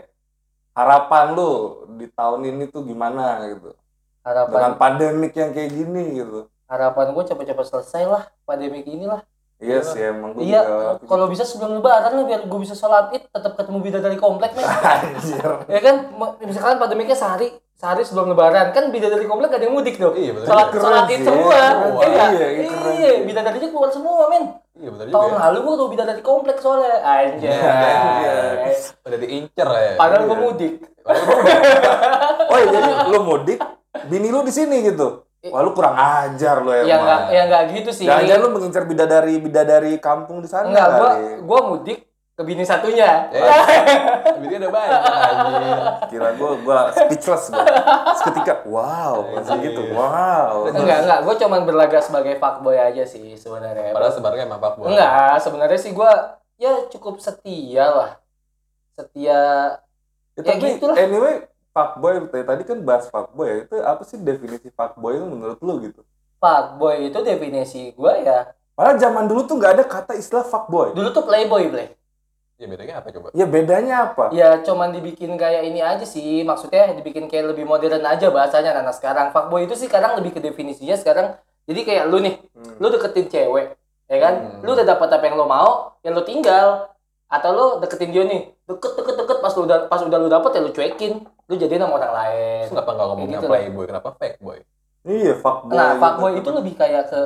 Harapan 0.73 1.37
lu 1.37 1.53
di 2.01 2.09
tahun 2.09 2.41
ini 2.49 2.65
tuh 2.73 2.81
gimana 2.83 3.45
gitu? 3.45 3.77
Dengan 4.25 4.49
Harapan 4.49 4.73
pandemik 4.75 5.37
yang 5.37 5.53
kayak 5.53 5.69
gini 5.71 6.17
gitu. 6.17 6.49
harapan 6.67 7.13
gua 7.13 7.23
cepet-cepet 7.23 7.67
selesai 7.69 8.03
lah 8.09 8.25
pandemi 8.43 8.81
ini 8.83 9.05
lah. 9.05 9.21
Iya 9.57 9.81
sih 9.81 10.05
emang 10.05 10.37
gua 10.37 10.45
Iya, 10.45 10.61
kalau 11.03 11.27
bisa 11.27 11.41
sebelum 11.41 11.81
lebaran 11.81 12.13
lah 12.13 12.25
biar 12.25 12.45
gue 12.45 12.61
bisa 12.61 12.77
sholat 12.77 13.09
id 13.09 13.25
tetap 13.27 13.57
ketemu 13.57 13.79
bidadari 13.81 14.17
komplek 14.17 14.53
men. 14.53 14.69
anjir. 14.93 15.49
ya 15.65 15.81
kan, 15.81 15.97
misalkan 16.45 16.77
pandemiknya 16.77 17.17
sehari 17.17 17.49
sehari 17.73 18.05
sebelum 18.05 18.33
lebaran 18.33 18.73
kan 18.73 18.89
bidadari 18.89 19.25
komplek 19.25 19.49
gak 19.49 19.61
ada 19.61 19.67
yang 19.69 19.77
mudik 19.77 19.97
tuh. 19.97 20.13
Iya, 20.13 20.33
betul. 20.33 20.49
Sholat 20.49 20.69
Keren 20.69 20.83
sholat 20.85 21.05
id 21.07 21.13
sih, 21.17 21.25
semua. 21.25 21.49
keren. 21.49 21.77
Iya, 21.77 22.05
Iya, 22.07 22.27
iya, 22.29 22.47
keren 22.69 22.95
iya, 22.95 23.13
bidadarinya 23.25 23.69
keluar 23.69 23.91
semua 23.91 24.29
men. 24.29 24.45
Iya, 24.77 24.89
betul 24.93 25.05
juga. 25.09 25.15
Tahun 25.17 25.33
ya. 25.33 25.39
lalu 25.41 25.59
gue 25.59 25.75
tuh 25.75 25.89
bidadari 25.89 26.23
komplek 26.23 26.57
soalnya. 26.61 26.95
Anjay. 27.01 27.49
Iya. 27.49 28.37
Udah 29.03 29.19
diincer 29.19 29.69
ya. 29.69 29.93
Padahal 29.97 30.23
gue 30.23 30.37
Iya. 30.37 30.45
mudik. 30.45 30.75
Oh 32.47 32.57
iya, 32.57 32.67
jadi 32.71 32.91
lu 33.09 33.19
mudik, 33.23 33.59
bini 34.07 34.29
lu 34.29 34.41
di 34.41 34.53
sini 34.53 34.85
gitu. 34.85 35.26
Wah 35.51 35.61
lu 35.63 35.71
kurang 35.73 35.95
ajar 35.95 36.57
lu 36.61 36.71
emang. 36.71 36.89
Ya 36.89 36.97
enggak 36.99 37.21
ya 37.29 37.43
enggak 37.47 37.63
gitu 37.73 37.91
sih. 37.91 38.05
Jangan-jangan 38.05 38.43
lu 38.43 38.51
mengincar 38.55 38.83
bidadari 38.85 39.35
bidadari 39.39 39.93
kampung 39.99 40.39
di 40.41 40.49
sana 40.49 40.69
Enggak, 40.69 40.89
gua 40.95 41.11
gua 41.43 41.61
mudik 41.71 42.07
ke 42.37 42.43
bini 42.45 42.69
satunya. 42.69 43.33
Eh, 43.33 43.41
Bini 44.45 44.61
ada 44.61 44.69
banyak 44.69 45.01
anjir. 45.01 45.79
Kira 46.13 46.29
gua 46.37 46.51
gua 46.61 46.79
speechless 46.93 47.49
gua. 47.49 47.65
Seketika 48.15 48.55
wow, 48.69 49.25
langsung 49.33 49.57
Anjir. 49.57 49.73
gitu. 49.73 49.97
Wow. 49.97 50.69
Enggak, 50.69 50.99
enggak, 51.09 51.19
gua 51.25 51.35
cuman 51.41 51.61
berlagak 51.65 52.03
sebagai 52.05 52.37
fuckboy 52.37 52.77
aja 52.77 53.09
sih 53.09 53.41
sebenarnya. 53.41 53.97
Padahal 53.97 54.13
sebenarnya 54.13 54.45
emang 54.45 54.61
Pak 54.61 54.73
Boy. 54.77 54.93
Enggak, 54.93 55.41
sebenarnya 55.41 55.79
sih 55.81 55.93
gua 55.97 56.13
ya 56.61 56.85
cukup 56.93 57.21
setia 57.21 57.87
lah. 57.89 58.11
Setia 58.93 59.41
Ya, 60.37 60.45
Ya 60.45 60.53
tapi 60.53 60.77
gitulah. 60.77 60.97
anyway, 61.01 61.49
fuckboy 61.77 62.25
tadi 62.33 62.45
tadi 62.49 62.63
kan 62.65 62.81
bahas 62.81 63.13
fuckboy 63.13 63.45
ya. 63.45 63.57
Itu 63.69 63.77
apa 63.85 64.03
sih 64.09 64.17
definisi 64.17 64.73
fuckboy 64.73 65.21
itu 65.21 65.27
menurut 65.29 65.61
lu 65.61 65.75
gitu? 65.85 66.01
fuckboy 66.37 67.09
itu 67.13 67.19
definisi 67.21 67.93
gua 67.93 68.17
ya. 68.17 68.39
Padahal 68.77 68.97
zaman 69.01 69.25
dulu 69.25 69.49
tuh 69.49 69.57
nggak 69.57 69.73
ada 69.77 69.85
kata 69.85 70.13
istilah 70.17 70.45
fuckboy. 70.45 70.93
Dulu 70.93 71.09
tuh 71.13 71.25
playboy, 71.25 71.69
Blay. 71.73 71.89
Ya 72.57 72.69
bedanya 72.69 72.95
apa 73.01 73.09
coba? 73.13 73.29
Ya 73.37 73.45
bedanya 73.45 73.95
apa? 74.09 74.25
Ya 74.33 74.49
cuman 74.65 74.93
dibikin 74.93 75.37
kayak 75.37 75.65
ini 75.69 75.81
aja 75.85 76.05
sih. 76.09 76.41
Maksudnya 76.45 76.93
dibikin 76.97 77.29
kayak 77.29 77.53
lebih 77.53 77.69
modern 77.69 78.01
aja 78.05 78.33
bahasanya 78.33 78.73
karena 78.73 78.93
sekarang 78.97 79.27
fuckboy 79.33 79.65
itu 79.69 79.77
sih 79.77 79.89
sekarang 79.89 80.17
lebih 80.17 80.37
ke 80.37 80.41
definisinya 80.41 80.97
sekarang. 80.97 81.37
Jadi 81.69 81.81
kayak 81.85 82.05
lu 82.09 82.21
nih, 82.23 82.37
Hmm. 82.57 82.79
lu 82.79 82.87
deketin 82.89 83.27
cewek, 83.27 83.75
ya 84.07 84.17
kan? 84.23 84.35
Hmm. 84.39 84.61
Lu 84.63 84.73
udah 84.73 84.87
dapat 84.87 85.09
apa 85.09 85.25
yang 85.27 85.37
lu 85.37 85.45
mau, 85.45 85.97
ya 86.01 86.15
lu 86.15 86.23
tinggal. 86.23 86.93
Atau 87.27 87.51
lu 87.53 87.67
deketin 87.83 88.13
dia 88.15 88.23
nih, 88.23 88.55
deket 88.71 88.93
deket 88.95 89.15
deket 89.19 89.36
lu 89.57 89.65
udah 89.65 89.79
pas 89.89 90.01
udah 90.05 90.19
lu 90.21 90.29
dapet 90.29 90.51
ya 90.55 90.61
lu 90.61 90.71
cuekin, 90.71 91.13
lu 91.25 91.55
jadiin 91.57 91.83
sama 91.83 91.97
orang 91.97 92.13
lain. 92.13 92.61
Terus 92.69 92.73
kenapa 92.77 92.91
nggak 92.93 93.07
ngomongnya 93.09 93.39
gitu 93.41 93.47
lah. 93.47 93.53
playboy? 93.57 93.85
Kenapa 93.89 94.09
fake 94.21 94.39
boy? 94.45 94.59
Iya 95.07 95.33
fuckboy. 95.39 95.75
Nah, 95.75 95.89
gitu. 95.95 96.01
fuckboy 96.03 96.33
itu 96.37 96.51
lebih 96.51 96.73
kayak 96.75 97.05
ke 97.09 97.21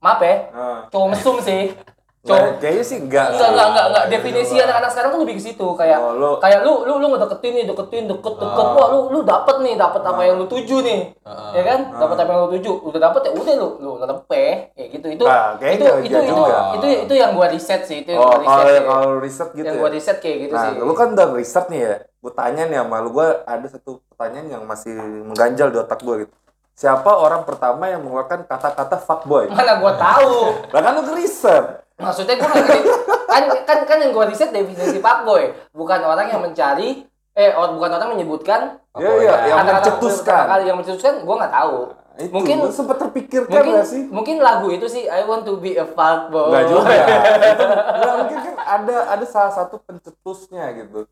maaf 0.00 0.20
ya, 0.24 0.36
Nah, 0.50 0.80
cowok 0.88 1.08
mesum 1.12 1.36
sih. 1.44 1.76
Cowok 2.20 2.60
kayaknya 2.60 2.84
sih 2.84 2.98
enggak. 3.00 3.32
enggak 3.32 3.48
enggak 3.48 3.66
enggak 3.66 3.86
enggak 3.88 4.04
definisi 4.12 4.54
anak-anak 4.54 4.90
sekarang 4.92 5.10
tuh 5.10 5.20
lebih 5.24 5.34
ke 5.34 5.42
situ 5.42 5.66
kayak 5.72 5.96
Oh, 5.96 6.12
lu 6.12 6.30
kayak 6.36 6.60
lu 6.60 6.84
lu 6.84 7.00
lu 7.00 7.06
ngedeketin 7.10 7.52
nih 7.56 7.64
deketin 7.64 8.04
deket 8.04 8.34
deket 8.36 8.60
Ah. 8.62 8.74
wah 8.76 8.86
lu 8.92 9.00
lu 9.08 9.18
dapet 9.24 9.56
nih 9.58 9.74
dapet 9.74 10.02
apa 10.04 10.20
yang 10.20 10.36
lu 10.36 10.44
tuju 10.44 10.76
nih 10.84 11.00
Heeh. 11.16 11.50
ya 11.56 11.62
kan 11.64 11.78
Ah. 11.88 11.96
dapet 11.96 12.16
apa 12.20 12.30
yang 12.30 12.40
lu 12.44 12.50
tuju 12.52 12.72
udah 12.84 13.00
dapet 13.00 13.20
ya 13.24 13.30
udah 13.32 13.54
lu 13.56 13.68
lu 13.80 13.90
lepeh 13.96 14.52
kayak 14.70 14.88
gitu 14.92 15.06
itu 15.10 15.24
Nah, 15.24 15.56
itu 15.56 15.80
itu 15.80 16.12
itu, 16.12 16.18
juga. 16.28 16.56
itu 16.76 16.86
itu 17.00 17.14
yang 17.16 17.32
gua 17.32 17.48
riset 17.48 17.88
sih 17.88 18.04
itu 18.04 18.12
yang 18.12 18.20
Oh, 18.20 18.28
gua 18.28 18.36
riset 18.36 18.52
kalau 18.52 18.72
kalau 18.84 19.12
riset 19.16 19.48
gitu 19.50 19.64
yang 19.64 19.72
ya. 19.72 19.80
gua 19.80 19.90
riset 19.90 20.16
kayak 20.20 20.36
gitu 20.38 20.54
Nah, 20.54 20.62
sih 20.62 20.72
lu 20.78 20.92
kan 20.92 21.08
udah 21.10 21.26
riset 21.32 21.66
nih 21.66 21.80
ya. 21.80 21.94
Gue 22.20 22.32
tanya 22.36 22.68
nih 22.68 22.76
sama 22.76 23.00
lu, 23.00 23.10
gue 23.10 23.28
ada 23.40 23.64
satu 23.64 24.04
pertanyaan 24.06 24.48
yang 24.50 24.62
masih 24.62 24.92
mengganjal 25.24 25.72
di 25.72 25.80
otak 25.80 26.04
gue 26.04 26.16
gitu. 26.20 26.34
Siapa 26.74 27.08
orang 27.10 27.44
pertama 27.44 27.88
yang 27.88 28.00
mengeluarkan 28.00 28.44
kata-kata 28.44 28.96
fuckboy? 28.98 29.48
mana 29.48 29.76
gua 29.76 29.92
tahu 29.94 30.52
Lah 30.68 30.80
kan 30.80 30.92
lu 30.96 31.12
riset. 31.14 31.80
Maksudnya 32.00 32.34
gua 32.34 32.48
nggak 32.48 32.64
ngerti. 32.64 32.80
kan 33.26 33.42
kan 33.62 33.78
kan 33.84 33.96
yang 33.98 34.10
gua 34.10 34.24
riset 34.24 34.50
definisi 34.50 34.98
fuckboy 34.98 35.42
bukan 35.70 36.00
orang 36.02 36.26
yang 36.26 36.40
mencari 36.40 37.04
eh 37.30 37.50
or, 37.50 37.72
bukan 37.72 37.90
orang 37.92 38.10
menyebutkan 38.10 38.80
Apa 38.90 39.00
Iya, 39.00 39.12
iya, 39.14 39.30
ya? 39.30 39.46
yang 39.46 39.58
kata-kata 39.60 39.78
mencetuskan. 39.86 40.44
kata 40.44 40.62
yang 40.64 40.76
mencetuskan 40.76 41.14
gua 41.22 41.36
nggak 41.38 41.54
tahu 41.54 41.78
itu 42.18 42.32
Mungkin- 42.34 42.58
lu 42.58 42.68
sempet 42.68 42.96
terpikirkan 42.98 43.48
mungkin 43.48 43.72
nggak 43.72 43.86
sih? 43.86 44.02
mungkin 44.10 44.36
lagu 44.40 44.68
itu 44.68 44.86
sih 44.86 45.06
I 45.06 45.22
want 45.22 45.46
to 45.46 45.56
be 45.56 45.72
a 45.72 45.86
fuckboy. 45.86 46.52
Enggak 46.52 46.64
juga. 46.68 46.92
itu, 47.54 47.64
nggak, 47.64 48.14
mungkin 48.18 48.38
kan 48.42 48.54
ada 48.58 48.96
ada 49.08 49.24
salah 49.24 49.52
satu 49.54 49.80
pencetusnya 49.80 50.64
gitu. 50.74 51.06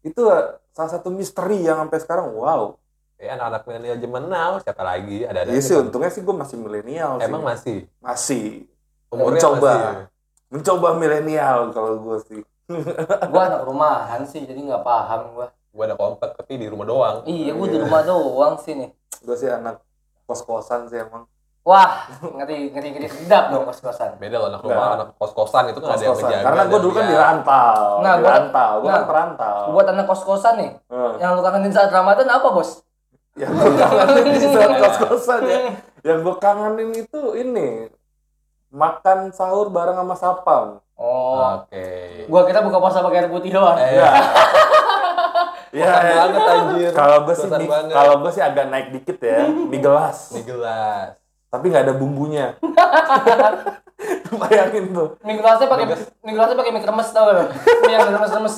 Itu 0.00 0.22
salah 0.70 0.90
satu 0.90 1.08
misteri 1.08 1.62
yang 1.62 1.80
sampai 1.80 1.98
sekarang 1.98 2.28
wow. 2.30 2.76
Ya, 3.16 3.34
anak-anak 3.34 3.62
milenial 3.64 3.98
zaman 3.98 4.24
now 4.26 4.52
siapa 4.58 4.82
lagi? 4.82 5.22
Ada 5.22 5.38
ada. 5.42 5.50
Iya 5.50 5.62
sih 5.62 5.74
untungnya 5.76 6.10
sih 6.10 6.20
gue 6.20 6.34
masih 6.34 6.56
milenial 6.56 7.18
sih. 7.18 7.24
Emang 7.24 7.42
masih. 7.42 7.76
masih 7.98 8.44
mencoba 9.14 9.72
mencoba 10.48 10.88
milenial 10.94 11.70
kalau 11.70 11.96
gue 11.98 12.18
sih. 12.22 12.40
gua 13.32 13.42
anak 13.46 13.62
rumahan 13.64 14.22
sih 14.22 14.42
jadi 14.42 14.56
nggak 14.56 14.80
paham 14.82 15.34
gua. 15.34 15.46
Gua 15.68 15.84
ada 15.84 15.96
komplek 15.96 16.32
tapi 16.34 16.56
di 16.56 16.66
rumah 16.66 16.84
doang. 16.84 17.16
Iya, 17.24 17.52
gua 17.52 17.66
di 17.66 17.78
rumah 17.78 18.00
doang 18.02 18.54
sih 18.56 18.72
nih. 18.74 18.90
Gue 19.20 19.36
sih 19.36 19.46
anak 19.46 19.80
kos-kosan 20.24 20.88
sih 20.88 20.98
emang. 20.98 21.28
Wah, 21.62 22.10
ngeri 22.18 22.74
ngeri 22.74 22.88
ngeri 22.90 23.06
sedap 23.06 23.54
dong 23.54 23.62
kos-kosan. 23.64 24.18
Beda 24.18 24.34
loh 24.36 24.50
anak 24.50 24.60
rumah, 24.60 24.86
anak 24.94 25.08
kos-kosan 25.14 25.70
itu 25.70 25.78
kan 25.78 25.94
ada 25.94 26.02
yang 26.02 26.18
menjaga. 26.18 26.42
Karena 26.42 26.62
gue 26.66 26.78
dulu 26.80 26.92
kan 26.92 27.04
di 27.06 27.16
rantau, 27.16 27.86
Nah, 28.02 28.12
di 28.12 28.20
gua- 28.20 28.32
rantau, 28.34 28.72
gue 28.74 28.88
kan 28.88 28.94
nah, 28.96 29.06
perantau. 29.06 29.58
Buat 29.70 29.86
anak 29.88 30.06
kos-kosan 30.10 30.54
nih, 30.58 30.70
Eh, 30.90 31.12
yang 31.20 31.30
lu 31.32 31.40
kangenin 31.40 31.70
saat 31.70 31.90
Ramadan 31.90 32.26
apa, 32.26 32.48
Bos? 32.50 32.82
yang 33.32 33.48
gue 33.48 33.72
kangenin 33.78 34.24
di 34.28 34.38
saat 34.42 34.72
kos-kosan 34.82 35.40
ya. 35.46 35.58
Yang 36.02 36.18
gue 36.20 36.34
kangenin 36.36 36.90
itu 36.98 37.20
ini 37.32 37.68
makan 38.72 39.30
sahur 39.30 39.68
bareng 39.68 39.94
sama 39.94 40.16
sapam. 40.16 40.66
Oh, 40.96 41.60
Oke. 41.60 42.24
gua 42.26 42.42
kira 42.42 42.64
buka 42.64 42.78
puasa 42.78 43.04
pakai 43.04 43.22
air 43.22 43.28
putih 43.28 43.52
doang. 43.52 43.76
Eh, 43.76 44.00
Ya. 44.00 44.10
Ya, 45.72 45.88
Kosan 45.88 46.04
ya. 46.04 46.16
banget 46.20 46.42
anjir. 46.44 46.90
Kalau 46.92 47.18
gue 47.24 47.32
sih, 47.34 47.48
kalau 47.88 48.14
gue 48.20 48.30
sih 48.30 48.44
agak 48.44 48.68
naik 48.68 48.92
dikit 48.92 49.16
ya, 49.24 49.48
di 49.72 49.78
gelas. 49.80 50.36
Di 50.36 50.44
gelas. 50.44 51.16
Tapi 51.48 51.72
nggak 51.72 51.84
ada 51.88 51.94
bumbunya. 51.96 52.60
Bayangin 54.32 54.92
tuh. 54.92 55.16
Mie 55.22 55.38
gelasnya 55.38 55.68
pakai 55.68 55.84
mie 56.20 56.32
gelasnya 56.34 56.56
pakai 56.56 56.72
mie 56.72 56.82
kremes 56.82 57.08
tau 57.08 57.24
gak? 57.24 57.48
Mie 57.84 57.92
yang 57.94 58.08
remes-remes. 58.10 58.56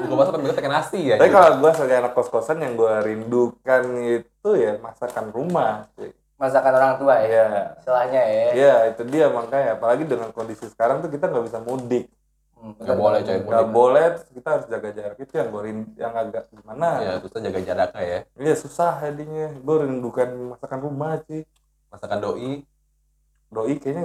Buka 0.00 0.14
puasa 0.14 0.30
tapi 0.30 0.54
pakai 0.54 0.70
nasi 0.70 1.00
ya. 1.10 1.16
Tapi 1.18 1.30
kalau 1.30 1.50
gue 1.58 1.70
sebagai 1.74 1.96
anak 1.98 2.12
kos-kosan 2.14 2.58
yang 2.60 2.78
gue 2.78 2.94
rindukan 3.02 3.82
itu 3.98 4.50
ya 4.54 4.78
masakan 4.78 5.34
rumah. 5.34 5.90
sih. 5.98 6.14
Masakan 6.40 6.72
orang 6.72 6.94
tua 6.96 7.14
ya. 7.20 7.26
Iya. 7.28 7.44
Istilahnya 7.76 8.22
ya. 8.24 8.46
Iya, 8.56 8.74
itu 8.90 9.02
dia 9.04 9.26
makanya. 9.28 9.76
Apalagi 9.76 10.04
dengan 10.04 10.32
kondisi 10.32 10.64
sekarang 10.66 11.04
tuh 11.04 11.12
kita 11.12 11.28
nggak 11.28 11.44
bisa 11.44 11.58
mudik. 11.60 12.08
Hmm, 12.56 12.76
Nggak 12.76 12.96
boleh 12.96 13.18
coy 13.20 13.36
Nggak 13.40 13.64
mudik. 13.64 13.72
boleh, 13.72 14.04
terus 14.16 14.28
kita 14.32 14.48
harus 14.50 14.66
jaga 14.66 14.88
jarak. 14.90 15.16
Itu 15.16 15.32
yang 15.36 15.48
gue 15.48 15.62
yang 15.96 16.12
agak 16.14 16.44
gimana. 16.48 16.88
Ya, 16.98 17.12
terus 17.20 17.32
jaga 17.34 17.60
jaraknya 17.60 18.02
ya. 18.02 18.18
Iya, 18.34 18.54
susah 18.56 18.92
jadinya. 19.00 19.48
Gue 19.54 19.76
rindukan 19.84 20.28
masakan 20.50 20.80
rumah 20.80 21.20
sih. 21.24 21.44
Masakan 21.88 22.18
doi. 22.18 22.64
Doi 23.48 23.74
kayaknya 23.76 24.02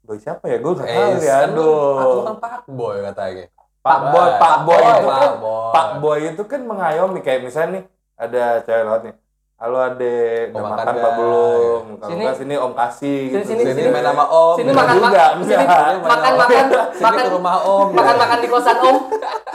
doi 0.00 0.18
siapa 0.18 0.44
ya? 0.46 0.56
Gue 0.56 0.72
nggak 0.74 0.88
Eh, 0.88 0.96
tahu 0.96 1.12
ya. 1.20 1.36
kan 1.36 1.50
lu- 1.52 1.96
Aku 1.96 2.00
Aduh. 2.00 2.24
kan 2.24 2.36
pak 2.38 2.62
boy 2.66 2.96
katanya. 3.04 3.46
Pak 3.86 4.00
Boy, 4.10 4.30
Pak 4.34 4.56
Boy 4.66 4.82
Pak 4.82 4.98
itu 4.98 5.06
kan 5.06 5.32
Boy. 5.38 5.70
Pak 5.70 5.88
Boy 6.02 6.18
itu 6.26 6.42
kan 6.42 6.60
mengayomi 6.60 7.20
kayak 7.22 7.46
misalnya 7.46 7.70
nih 7.70 7.84
ada 8.18 8.42
cewek 8.66 8.82
lewat 8.82 9.00
nih. 9.06 9.14
Halo 9.56 9.80
adek, 9.80 10.52
Mau 10.52 10.60
udah 10.60 10.68
makan 10.68 10.84
makan 10.84 10.94
apa 11.00 11.08
belum? 11.16 11.82
Kalau 11.96 12.10
Sini. 12.12 12.20
enggak 12.20 12.36
sini 12.36 12.54
om 12.60 12.72
kasih 12.76 13.20
Sini, 13.24 13.40
gitu. 13.40 13.48
sini, 13.56 13.62
Sini 13.72 13.88
main 13.88 14.04
sama 14.04 14.24
om. 14.28 14.52
Sini 14.52 14.68
makan 14.68 14.94
juga, 15.00 15.24
sini 15.32 15.56
makan 15.56 15.94
makan. 16.36 16.64
Sini 16.92 17.00
makan 17.00 17.16
ke 17.16 17.30
rumah 17.32 17.56
om. 17.64 17.86
makan 17.88 18.16
makan 18.20 18.36
di 18.36 18.48
kosan 18.52 18.76
om. 18.76 18.96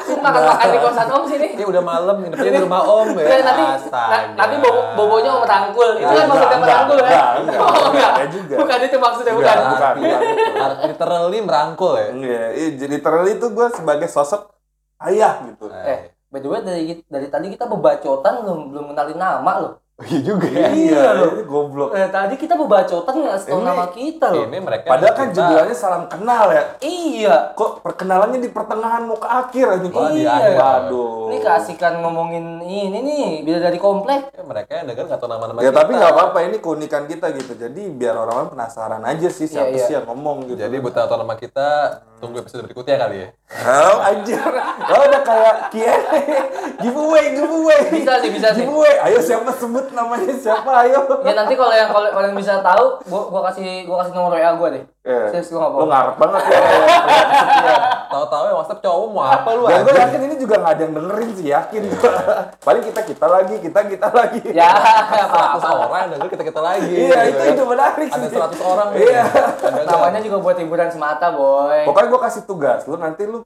Sini 0.02 0.18
makan 0.18 0.42
makan 0.42 0.68
di 0.74 0.80
kosan 0.82 1.06
om 1.06 1.24
sini. 1.30 1.48
Ini 1.54 1.64
udah 1.70 1.84
malam 1.86 2.16
nginepnya 2.18 2.50
di 2.50 2.62
rumah 2.66 2.82
om 2.82 3.08
ya. 3.14 3.26
Ya, 3.30 3.38
nanti 3.46 3.64
nanti 4.34 4.56
bobo, 4.58 4.82
bobonya 4.98 5.32
om 5.38 5.44
rangkul. 5.46 5.90
Itu 5.94 6.02
kan 6.02 6.10
Enggak, 6.10 6.26
maksudnya 6.26 6.50
enggak, 6.50 6.66
merangkul 6.66 6.98
ya? 6.98 7.06
enggak, 7.06 7.30
enggak, 7.38 7.60
Oh, 7.62 7.70
enggak. 7.70 8.12
enggak 8.12 8.30
juga. 8.34 8.56
Bukan 8.58 8.78
itu 8.82 8.98
maksudnya 8.98 9.34
Enggak. 9.38 9.56
bukan. 9.62 9.94
bukan, 10.02 10.70
Literally 10.90 11.40
merangkul 11.46 11.94
ya. 11.94 12.08
Iya, 12.10 12.44
iya, 12.58 12.70
jadi 12.74 12.94
literally 12.98 13.32
itu 13.38 13.48
gue 13.54 13.68
sebagai 13.70 14.10
sosok 14.10 14.50
ayah 15.00 15.46
gitu. 15.46 15.70
Eh, 15.70 16.10
by 16.26 16.42
the 16.42 16.50
way 16.50 16.66
dari 16.66 16.82
dari 17.06 17.28
tadi 17.30 17.54
kita 17.54 17.70
bebacotan 17.70 18.42
belum 18.42 18.74
belum 18.74 18.86
kenalin 18.90 19.22
nama 19.22 19.54
loh. 19.62 19.74
Iya 20.02 20.20
juga 20.24 20.48
ya. 20.48 20.68
Iya, 20.70 21.02
loh. 21.14 21.32
ini 21.32 21.44
goblok. 21.44 21.90
Eh, 21.92 22.08
tadi 22.08 22.34
kita 22.36 22.54
bebacotan 22.56 23.16
nggak 23.18 23.38
tahu 23.44 23.54
Ini- 23.56 23.68
nama 23.68 23.86
kita 23.88 24.26
loh. 24.28 24.44
Ini 24.44 24.58
mereka 24.60 24.88
Padahal 24.88 25.14
kan 25.14 25.28
kita- 25.28 25.36
judulnya 25.38 25.76
salam 25.76 26.04
kenal 26.06 26.46
ya. 26.50 26.64
Iya. 26.80 27.36
Kok 27.54 27.72
perkenalannya 27.82 28.38
di 28.38 28.50
pertengahan 28.50 29.04
mau 29.04 29.16
ke 29.16 29.26
akhir 29.26 29.66
aja 29.72 29.88
Oh, 29.88 30.10
di 30.10 30.22
Iya. 30.22 30.32
akhir. 30.32 30.56
Waduh. 30.58 31.22
Ini 31.28 31.38
keasikan 31.40 31.94
ngomongin 32.00 32.46
ini 32.60 33.00
nih, 33.00 33.28
bila 33.42 33.60
dari 33.62 33.78
komplek. 33.78 34.22
Ya, 34.32 34.42
mereka 34.42 34.72
yang 34.76 34.88
denger 34.88 35.06
nggak 35.06 35.20
tahu 35.20 35.30
nama-nama 35.30 35.58
Ya 35.60 35.70
kita. 35.70 35.78
tapi 35.78 35.92
nggak 35.94 36.12
apa-apa 36.12 36.40
ini 36.42 36.58
keunikan 36.58 37.04
kita 37.06 37.28
gitu. 37.32 37.54
Jadi 37.54 37.82
biar 37.92 38.16
orang-orang 38.16 38.50
penasaran 38.50 39.02
aja 39.02 39.28
sih 39.28 39.46
siapa 39.46 39.70
Iya, 39.70 39.76
iya. 39.76 39.86
sih 39.86 39.94
yang 39.94 40.06
ngomong 40.06 40.46
gitu. 40.46 40.60
Jadi 40.60 40.76
buat 40.78 40.92
tahu 40.92 41.14
nama 41.14 41.36
kita, 41.36 41.70
tunggu 42.22 42.38
episode 42.46 42.70
berikutnya 42.70 42.96
kali 43.02 43.16
ya. 43.26 43.28
Oh 43.66 43.98
anjir. 44.00 44.38
Oh 44.38 45.02
udah 45.10 45.22
kayak 45.26 45.56
Q&A. 45.74 45.98
giveaway, 46.78 47.34
giveaway. 47.34 47.82
Bisa 47.90 48.22
sih, 48.22 48.30
bisa 48.30 48.54
sih. 48.54 48.64
Giveaway. 48.64 48.96
Ayo 49.10 49.18
siapa 49.20 49.50
sebut 49.58 49.90
namanya 49.92 50.30
siapa 50.38 50.86
ayo. 50.86 51.10
Ya 51.26 51.34
nanti 51.34 51.58
kalau 51.58 51.74
yang 51.74 51.90
kalau 51.90 52.14
kalau 52.14 52.26
yang 52.30 52.38
bisa 52.38 52.62
tahu, 52.62 53.02
gua 53.10 53.22
gua 53.34 53.42
kasih 53.50 53.90
gua 53.90 54.06
kasih 54.06 54.14
nomor 54.14 54.38
WA 54.38 54.54
gua 54.54 54.70
deh. 54.70 54.84
Eh, 55.02 55.34
Serius 55.34 55.50
Lo 55.50 55.66
bohong. 55.66 55.90
ngarep 55.90 56.16
banget 56.22 56.44
ya. 56.46 56.62
Tahu-tahu 58.14 58.44
yang 58.54 58.58
WhatsApp 58.62 58.82
cowok 58.86 59.08
mau 59.10 59.26
apa 59.26 59.50
lu? 59.58 59.66
Dan 59.66 59.82
gue 59.82 59.98
yakin 59.98 60.22
ini 60.30 60.36
juga 60.38 60.56
nggak 60.62 60.74
ada 60.78 60.82
yang 60.86 60.94
dengerin 60.94 61.30
sih, 61.34 61.48
yakin. 61.50 61.84
Paling 62.70 62.84
kita 62.86 63.02
kita 63.10 63.26
lagi, 63.26 63.56
kita 63.66 63.80
kita 63.90 64.08
lagi. 64.14 64.42
Ya, 64.54 64.70
nggak 64.70 65.58
100 65.58 65.58
apa-apa. 65.58 65.86
orang 65.90 66.00
yang 66.06 66.12
denger 66.14 66.30
kita-kita 66.38 66.62
lagi. 66.62 66.94
Iya 66.94 67.20
itu 67.34 67.44
itu 67.50 67.64
menarik 67.66 68.10
Ada 68.14 68.28
sih. 68.30 68.38
100 68.38 68.62
orang 68.62 68.88
nih. 68.94 69.00
Iya. 69.10 69.24
Namanya 69.90 70.20
juga 70.22 70.38
buat 70.38 70.58
hiburan 70.62 70.90
semata, 70.94 71.28
boy. 71.34 71.82
Pokoknya 71.90 72.08
gue 72.14 72.22
kasih 72.22 72.44
tugas 72.46 72.86
lu 72.86 72.96
nanti 73.02 73.24
lu 73.26 73.42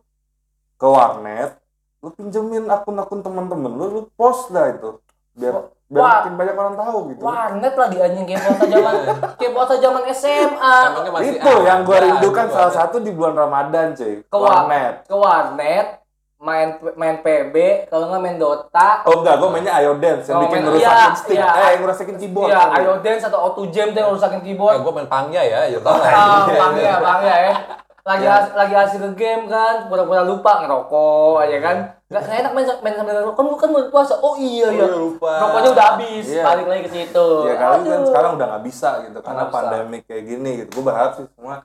ke 0.76 0.88
warnet, 0.92 1.56
lu 2.04 2.12
pinjemin 2.12 2.68
akun-akun 2.68 3.24
teman-temen 3.24 3.72
lu, 3.72 3.86
lu 3.96 4.02
post 4.20 4.52
dah 4.52 4.76
itu. 4.76 5.00
Biar 5.40 5.72
biar 5.86 6.02
Wah. 6.02 6.14
makin 6.20 6.34
banyak 6.36 6.56
orang 6.56 6.76
tahu 6.76 6.98
gitu. 7.08 7.22
Warnet 7.22 7.76
lagi 7.76 7.98
anjing 8.00 8.26
kayak 8.26 8.42
puasa 8.42 8.66
zaman 8.66 8.94
kayak 9.40 9.52
puasa 9.54 9.74
zaman 9.78 10.02
SMA. 10.10 10.78
Itu 11.24 11.52
yang 11.62 11.80
gue 11.82 11.96
ada 11.96 12.06
rindukan 12.08 12.46
salah 12.50 12.68
ada. 12.68 12.78
satu 12.80 12.98
di 13.00 13.12
bulan 13.12 13.34
Ramadan, 13.36 13.94
cuy. 13.94 14.14
Ke 14.22 14.34
wa- 14.34 14.50
warnet. 14.50 14.94
Ke 15.06 15.16
warnet 15.16 15.88
main 16.36 16.68
main 16.94 17.16
PB, 17.20 17.56
kalau 17.88 18.06
nggak 18.08 18.22
main 18.22 18.38
Dota. 18.38 19.02
Oh 19.04 19.20
enggak, 19.20 19.36
gue 19.36 19.50
mainnya 19.50 19.74
Ayo 19.74 19.94
Dance 19.96 20.26
yang 20.26 20.38
Oh, 20.38 20.42
bikin 20.44 20.54
main- 20.56 20.66
ngerusakin 20.68 20.94
iya, 21.02 21.16
stick. 21.16 21.38
iya. 21.38 21.50
Eh, 21.64 21.76
ngerusakin 21.80 22.16
keyboard. 22.18 22.50
Iya. 22.50 22.62
Ayo 22.72 22.92
Dance 23.00 23.24
atau 23.24 23.40
Auto 23.42 23.64
Jam 23.68 23.88
tuh 23.90 24.00
yang 24.00 24.12
rusakin 24.12 24.40
Eh, 24.40 24.44
keyboard. 24.44 24.78
gue 24.78 24.94
main 24.96 25.08
pangnya 25.08 25.42
ya, 25.42 25.66
ya 25.66 25.80
tau 25.80 25.96
lah. 25.96 26.06
Ah, 26.08 26.46
bangga, 26.46 26.94
bangga 27.00 27.36
ya. 27.44 27.54
Lagi 28.06 28.22
as- 28.22 28.54
lagi 28.54 28.74
hasil 28.76 29.02
ke 29.02 29.12
game 29.16 29.46
kan, 29.48 29.86
pura-pura 29.86 30.22
lupa 30.22 30.62
ngerokok 30.62 31.42
aja 31.42 31.58
kan. 31.60 31.78
Nggak 32.16 32.24
nggak 32.24 32.40
enak 32.40 32.52
main, 32.52 32.66
main 32.80 32.96
sambil 32.96 33.14
ngerokok, 33.18 33.36
kan 33.36 33.58
kan 33.58 33.70
bulan 33.70 33.88
puasa. 33.92 34.14
Oh 34.18 34.36
iya 34.36 34.68
iya. 34.72 34.88
lupa. 34.88 35.34
Rokoknya 35.36 35.70
udah 35.70 35.86
habis, 35.92 36.26
Iya. 36.26 36.44
balik 36.44 36.66
lagi 36.66 36.82
ke 36.82 36.92
situ. 36.94 37.28
Ya 37.44 37.54
kali 37.54 37.78
kan 37.84 38.02
sekarang 38.08 38.32
udah 38.34 38.46
nggak 38.48 38.64
bisa 38.64 38.90
gitu 39.04 39.20
karena 39.20 39.44
bisa. 39.44 39.54
pandemi 39.54 39.98
kayak 40.00 40.24
gini 40.24 40.52
gitu. 40.58 40.70
Gue 40.72 40.84
berharap 40.84 41.12
sih 41.14 41.28
semua 41.30 41.56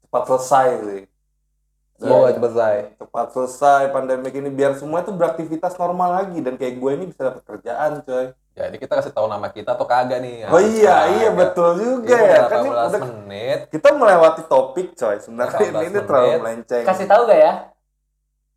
cepat 0.00 0.22
selesai 0.24 0.68
sih. 0.82 1.02
Semoga 1.98 2.30
cepet 2.30 2.50
selesai. 2.50 2.76
Cepat 2.96 3.26
selesai 3.34 3.82
pandemi 3.90 4.28
ini 4.30 4.48
biar 4.48 4.72
semua 4.72 5.02
itu 5.02 5.10
beraktivitas 5.10 5.76
normal 5.76 6.16
lagi 6.16 6.38
dan 6.38 6.54
kayak 6.54 6.78
gue 6.78 6.90
ini 6.94 7.04
bisa 7.06 7.28
dapat 7.28 7.42
kerjaan, 7.44 8.00
coy. 8.00 8.26
Jadi 8.54 8.74
kita 8.74 8.90
kasih 8.92 9.14
tahu 9.14 9.26
nama 9.26 9.46
kita 9.48 9.70
atau 9.70 9.86
kagak 9.86 10.18
nih. 10.18 10.42
Oh 10.46 10.58
iya, 10.58 11.06
Kagak. 11.06 11.14
iya 11.14 11.28
betul 11.30 11.70
juga 11.74 12.10
Ini 12.10 12.18
ya. 12.18 12.26
udah 12.26 12.42
Kan 12.44 12.58
ini 12.58 12.70
18 12.70 12.74
udah 12.74 13.00
menit. 13.22 13.58
kita 13.70 13.88
melewati 13.94 14.42
topik, 14.46 14.86
coy. 14.94 15.16
Sebenarnya 15.18 15.54
18 15.54 15.62
ini, 15.68 15.84
ini 15.84 15.98
terlalu 16.02 16.30
melenceng. 16.38 16.82
Kasih 16.82 17.06
tahu 17.06 17.22
gak 17.26 17.38
ya? 17.38 17.52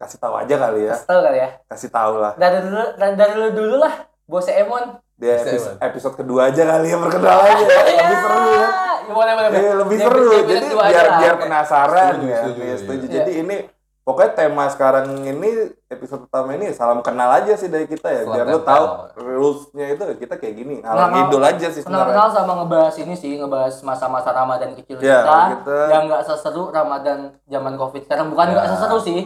Kasih 0.02 0.18
tahu 0.18 0.34
aja 0.36 0.56
kali 0.58 0.82
ya. 0.84 0.94
Kasih 0.94 1.08
tahu 1.08 1.20
kali 1.22 1.38
ya. 1.38 1.50
Kasih 1.68 1.90
tahu 1.90 2.14
lah. 2.18 2.34
Dari 2.36 2.58
dulu 2.60 2.82
dari, 2.96 3.14
dari 3.14 3.32
dulu 3.32 3.50
dulu 3.54 3.76
lah, 3.78 3.94
bos 4.24 4.48
Emon. 4.48 4.86
Di 5.14 5.30
episode, 5.30 5.78
episode 5.80 6.16
kedua 6.18 6.50
aja 6.50 6.64
kali 6.68 6.90
ya 6.90 6.98
perkenalannya. 6.98 7.66
Lebih 8.02 8.18
seru 8.18 8.42
ya. 8.52 8.68
Ya, 9.02 9.12
boleh 9.12 9.32
boleh. 9.32 9.48
boleh. 9.48 9.60
Iya, 9.60 9.74
lebih 9.76 9.98
seru. 10.00 10.30
Jadi 10.42 10.68
biar 10.72 11.06
lah. 11.06 11.20
biar 11.20 11.36
penasaran 11.38 12.12
Setuju, 12.12 12.26
ya. 12.26 12.38
setuju, 12.40 12.58
Iya, 12.58 12.66
iya. 12.66 12.76
setuju. 12.76 13.04
Iya. 13.04 13.14
Jadi 13.14 13.32
ini 13.36 13.56
pokoknya 14.02 14.32
tema 14.34 14.66
sekarang 14.66 15.06
ini 15.20 15.50
episode 15.86 16.26
pertama 16.26 16.50
ini 16.52 16.72
salam 16.72 17.00
kenal 17.00 17.30
aja 17.30 17.54
sih 17.54 17.68
dari 17.68 17.86
kita 17.86 18.08
ya. 18.08 18.22
Salam 18.24 18.34
biar 18.34 18.46
lu 18.48 18.58
tempel. 18.58 18.66
tahu 18.66 18.86
rules-nya 19.20 19.86
itu 19.92 20.04
kita 20.18 20.34
kayak 20.36 20.56
gini. 20.56 20.76
Ngalor 20.80 20.98
Kenal- 20.98 21.14
ngidul 21.20 21.44
aja 21.44 21.68
sih 21.68 21.82
Kenal 21.82 22.02
sebenarnya. 22.02 22.10
kenal 22.10 22.28
sama 22.32 22.52
ngebahas 22.58 22.96
ini 22.98 23.14
sih, 23.14 23.32
ngebahas 23.36 23.76
masa-masa 23.84 24.30
Ramadan 24.32 24.70
kecil 24.74 24.96
Ya, 24.98 25.22
kita, 25.22 25.38
kita- 25.60 25.88
yang 25.92 26.04
nggak 26.08 26.24
seseru 26.24 26.64
Ramadan 26.70 27.18
zaman 27.46 27.74
Covid 27.76 28.02
sekarang. 28.02 28.26
Bukan 28.28 28.46
Ya. 28.48 28.54
nggak 28.56 28.68
seseru 28.70 28.98
sih. 28.98 29.20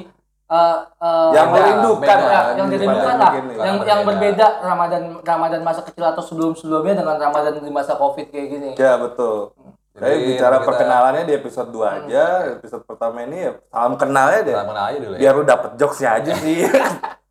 Eh, 0.45 0.77
eh, 1.01 1.29
Yang 1.33 1.47
Beda, 1.47 1.57
merindukan 1.57 2.01
beda. 2.05 2.15
lah. 2.15 2.29
ya, 2.45 2.53
yang 2.53 2.67
di 2.67 2.73
dirindukan 2.75 3.15
lah, 3.15 3.31
ini. 3.31 3.53
yang 3.55 3.75
Berbeda. 3.75 3.89
yang 3.89 4.01
berbeda 4.03 4.47
Ramadan 4.61 5.03
Ramadan 5.19 5.61
masa 5.61 5.81
kecil 5.81 6.05
atau 6.05 6.21
sebelum 6.21 6.53
sebelumnya 6.53 6.93
dengan 6.95 7.17
Ramadan 7.19 7.57
di 7.57 7.71
masa 7.71 7.93
Covid 7.93 8.29
kayak 8.29 8.47
gini. 8.47 8.69
Ya 8.75 8.93
betul. 8.95 9.57
Jadi, 9.91 10.05
Jadi 10.05 10.17
bicara 10.29 10.55
kita- 10.55 10.67
perkenalannya 10.67 11.23
di 11.23 11.33
episode 11.33 11.69
2 11.71 11.87
aja. 11.97 12.23
Episode 12.53 12.83
pertama 12.83 13.23
ini 13.23 13.37
ya 13.41 13.51
salam 13.65 13.95
kenalnya 13.95 14.39
deh. 14.43 14.53
Kita 14.53 14.65
kenal 14.67 14.85
aja 14.85 14.97
dulu 14.99 15.13
ya. 15.13 15.19
Biar 15.19 15.33
lu 15.33 15.43
dapet 15.43 15.69
jokesnya 15.75 16.09
aja 16.13 16.31
sih. 16.43 16.57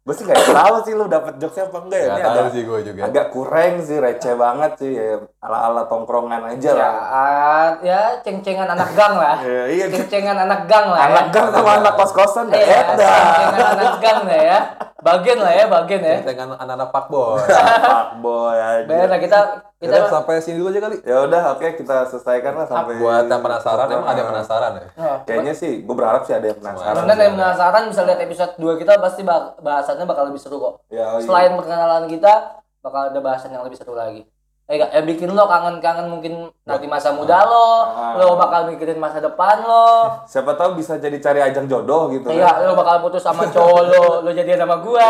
Gue 0.05 0.13
sih 0.13 0.25
nggak 0.29 0.37
tahu 0.53 0.75
sih 0.85 0.93
lu 0.93 1.09
dapet 1.09 1.41
jokesnya 1.41 1.65
apa 1.65 1.79
enggak 1.81 1.97
ya 1.99 2.05
Gak 2.05 2.13
ini 2.13 2.21
tahu 2.21 2.35
agak 2.37 2.49
sih 2.51 2.63
gue 2.63 2.79
juga. 2.85 3.01
agak 3.03 3.27
kurang 3.31 3.73
sih 3.81 3.97
receh 3.99 4.35
banget 4.37 4.73
sih 4.77 4.93
ya 4.93 5.17
ala 5.41 5.59
ala 5.65 5.83
tongkrongan 5.85 6.43
aja 6.47 6.61
Ya, 6.67 6.77
lah 6.77 6.93
ah, 7.09 7.67
ya 7.81 8.01
ceng-cengan 8.21 8.69
anak 8.69 8.93
gang 8.93 9.15
lah. 9.15 9.37
Ya, 9.41 9.65
iya 9.67 9.85
Ceng-cengan 9.89 10.37
anak 10.39 10.61
gang 10.65 10.87
lah. 10.87 11.01
anak 11.09 11.25
ya. 11.25 11.33
gang 11.33 11.47
sama 11.51 11.71
anak 11.79 11.93
kos 11.95 12.13
kosan 12.13 12.47
Iya, 12.49 12.61
Eda. 12.85 13.09
ceng-cengan 13.09 13.65
anak 13.75 13.95
gang 13.99 14.21
lah 14.23 14.41
ya. 14.45 14.59
Bagian 15.05 15.37
lah 15.37 15.53
ya, 15.53 15.65
bagian 15.69 16.01
ya. 16.01 16.17
Dengan 16.25 16.57
anak-anak 16.57 16.89
pak 16.89 17.05
boy. 17.13 17.37
fuckboy 17.45 18.57
Bayar 18.89 19.13
lah 19.13 19.21
aja 19.21 19.21
kita 19.21 19.39
kita 19.77 19.95
Kita 20.01 20.09
sampai 20.09 20.41
sini 20.41 20.57
dulu 20.57 20.73
aja 20.73 20.81
kali. 20.81 20.97
ya 21.05 21.17
udah 21.29 21.43
oke 21.53 21.67
kita 21.77 22.09
selesaikan 22.09 22.57
lah 22.57 22.65
sampai 22.65 22.97
Buat 22.97 23.29
yang 23.29 23.45
penasaran, 23.45 23.87
emang 23.93 24.09
ada 24.09 24.19
yang 24.25 24.31
penasaran 24.33 24.73
ya? 24.81 24.87
Nah, 24.97 25.17
kayaknya 25.29 25.53
sih 25.53 25.85
gue 25.85 25.93
berharap 25.95 26.25
sih 26.25 26.33
ada 26.33 26.49
yang 26.49 26.57
penasaran 26.57 26.95
Teman-teman 26.97 27.21
yang 27.21 27.37
penasaran 27.37 27.83
bisa 27.93 28.01
lihat 28.09 28.21
episode 28.25 28.53
2 28.57 28.81
kita 28.81 28.93
pasti 28.97 29.21
bahasannya 29.61 30.05
bakal 30.09 30.25
lebih 30.33 30.41
seru 30.41 30.57
kok. 30.57 30.75
ya, 30.89 31.21
iya. 31.21 31.21
Selain 31.21 31.53
perkenalan 31.53 32.09
kita, 32.09 32.33
bakal 32.81 33.13
ada 33.13 33.21
bahasan 33.21 33.53
yang 33.53 33.61
lebih 33.69 33.77
seru 33.77 33.93
lagi. 33.93 34.25
Eh, 34.65 34.81
eh 34.81 35.05
bikin 35.05 35.29
lo 35.29 35.45
kangen-kangen 35.45 36.09
mungkin 36.09 36.49
nanti 36.65 36.89
masa 36.89 37.13
muda 37.13 37.45
lo, 37.45 37.69
Ah. 37.85 38.17
lo 38.17 38.33
bakal 38.33 38.73
mikirin 38.73 38.97
masa 38.97 39.21
depan 39.21 39.61
lo. 39.61 40.09
siapa 40.33 40.57
tahu 40.57 40.81
bisa 40.81 40.97
jadi 40.97 41.21
cari 41.21 41.45
ajang 41.45 41.69
jodoh 41.69 42.09
gitu 42.09 42.25
kan. 42.25 42.33
Iya, 42.33 42.65
lo 42.65 42.73
bakal 42.73 43.05
putus 43.05 43.21
sama 43.21 43.45
cowok 43.45 43.83
lo, 43.85 44.05
lo 44.25 44.31
jadian 44.33 44.65
sama 44.65 44.81
gua. 44.81 45.05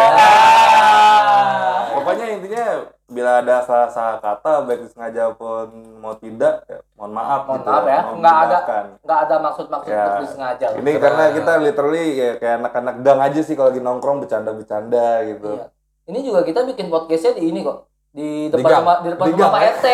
Pokoknya 1.94 2.26
intinya 2.34 2.66
bila 3.04 3.38
ada 3.38 3.62
salah-salah 3.62 4.18
kata 4.18 4.66
baik 4.66 4.90
disengaja 4.90 5.30
pun 5.30 5.70
mau 6.02 6.18
tidak 6.18 6.66
ya, 6.66 6.82
mohon 6.98 7.12
maaf 7.14 7.46
Mohon 7.46 7.54
gitu 7.54 7.68
maaf 7.70 7.84
ya, 7.86 8.00
mohon 8.02 8.16
nggak 8.18 8.36
ada 8.42 8.58
nggak 9.06 9.18
ada 9.22 9.36
maksud-maksud 9.38 9.90
Ya. 9.92 10.02
untuk 10.02 10.22
disengaja. 10.26 10.66
Ini 10.74 10.90
karena 10.98 11.24
kita 11.30 11.52
literally 11.62 12.04
ya 12.16 12.30
kayak 12.36 12.56
anak-anak 12.58 12.94
gang 13.06 13.20
aja 13.22 13.38
sih 13.38 13.54
kalau 13.54 13.70
lagi 13.70 13.78
nongkrong 13.78 14.18
bercanda-bercanda 14.18 15.06
gitu. 15.30 15.50
Iya. 15.62 15.66
Ini 16.04 16.18
juga 16.20 16.40
kita 16.42 16.66
bikin 16.66 16.90
podcastnya 16.90 17.38
di 17.38 17.54
ini 17.54 17.62
kok 17.62 17.86
di 18.14 18.46
depan 18.46 18.70
gang. 18.70 18.80
rumah 18.80 18.96
di 18.96 19.08
depan 19.10 19.26
Di 19.26 19.32
rumah 19.32 19.42
gang, 19.42 19.50
Pak 19.50 19.60
ya? 19.60 19.70
RT 19.74 19.86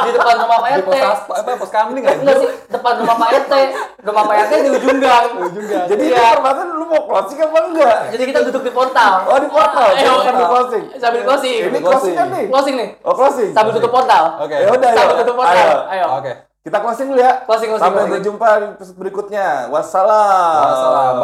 di 0.00 0.10
depan 0.10 0.34
rumah 0.40 0.56
Pak 0.56 0.68
Di 0.70 0.80
RT 0.80 0.94
apa 1.28 1.50
pos 1.54 1.70
kamling 1.70 2.00
enggak 2.02 2.36
sih 2.40 2.48
depan 2.66 2.92
rumah 2.96 3.16
Pak 3.16 3.28
RT 3.36 3.52
rumah 4.00 4.22
Pak 4.24 4.36
RT 4.40 4.52
di 4.56 4.68
ujung 4.72 4.98
gang 4.98 5.24
juga. 5.52 5.78
Jadi 5.84 6.04
Iya. 6.04 6.16
ini 6.16 6.32
permasalahan 6.32 6.68
lu 6.72 6.86
mau 6.86 7.02
closing 7.04 7.38
apa 7.38 7.58
enggak? 7.62 7.96
jadi 8.10 8.22
kita 8.24 8.40
duduk 8.44 8.62
di 8.62 8.72
portal 8.72 9.12
Oh 9.26 9.36
di 9.36 9.48
portal, 9.48 9.88
Ayo, 9.90 10.12
sambil 10.18 10.40
ayo. 10.40 10.48
closing. 10.48 10.84
sambil 10.96 11.20
closing 11.22 11.56
Ini 11.62 11.78
Closing. 11.78 12.14
kan 12.14 12.26
nih? 12.30 12.44
closing 12.48 12.74
nih 12.74 12.88
Oh 13.02 13.12
closing. 13.12 13.50
sambil 13.52 13.72
tutup 13.72 13.92
portal 13.92 14.24
Oke. 14.40 14.56
Ya 14.56 14.68
udah, 14.70 14.90
sambil 14.90 15.04
ayo. 15.10 15.20
tutup 15.20 15.36
portal 15.36 15.56
Ayo. 15.60 15.76
ayo 15.86 16.06
Oke. 16.16 16.32
Kita 16.64 16.80
closing 16.80 17.06
dulu 17.06 17.20
ya. 17.20 17.44
closing 17.44 17.68
closing 17.68 17.84
Sampai 17.84 18.00
closing. 18.00 18.12
berjumpa 18.16 18.48
di 18.56 18.64
episode 18.72 18.96
berikutnya. 18.96 19.46
Wassalam. 19.68 20.64
Wassalam. 20.64 21.14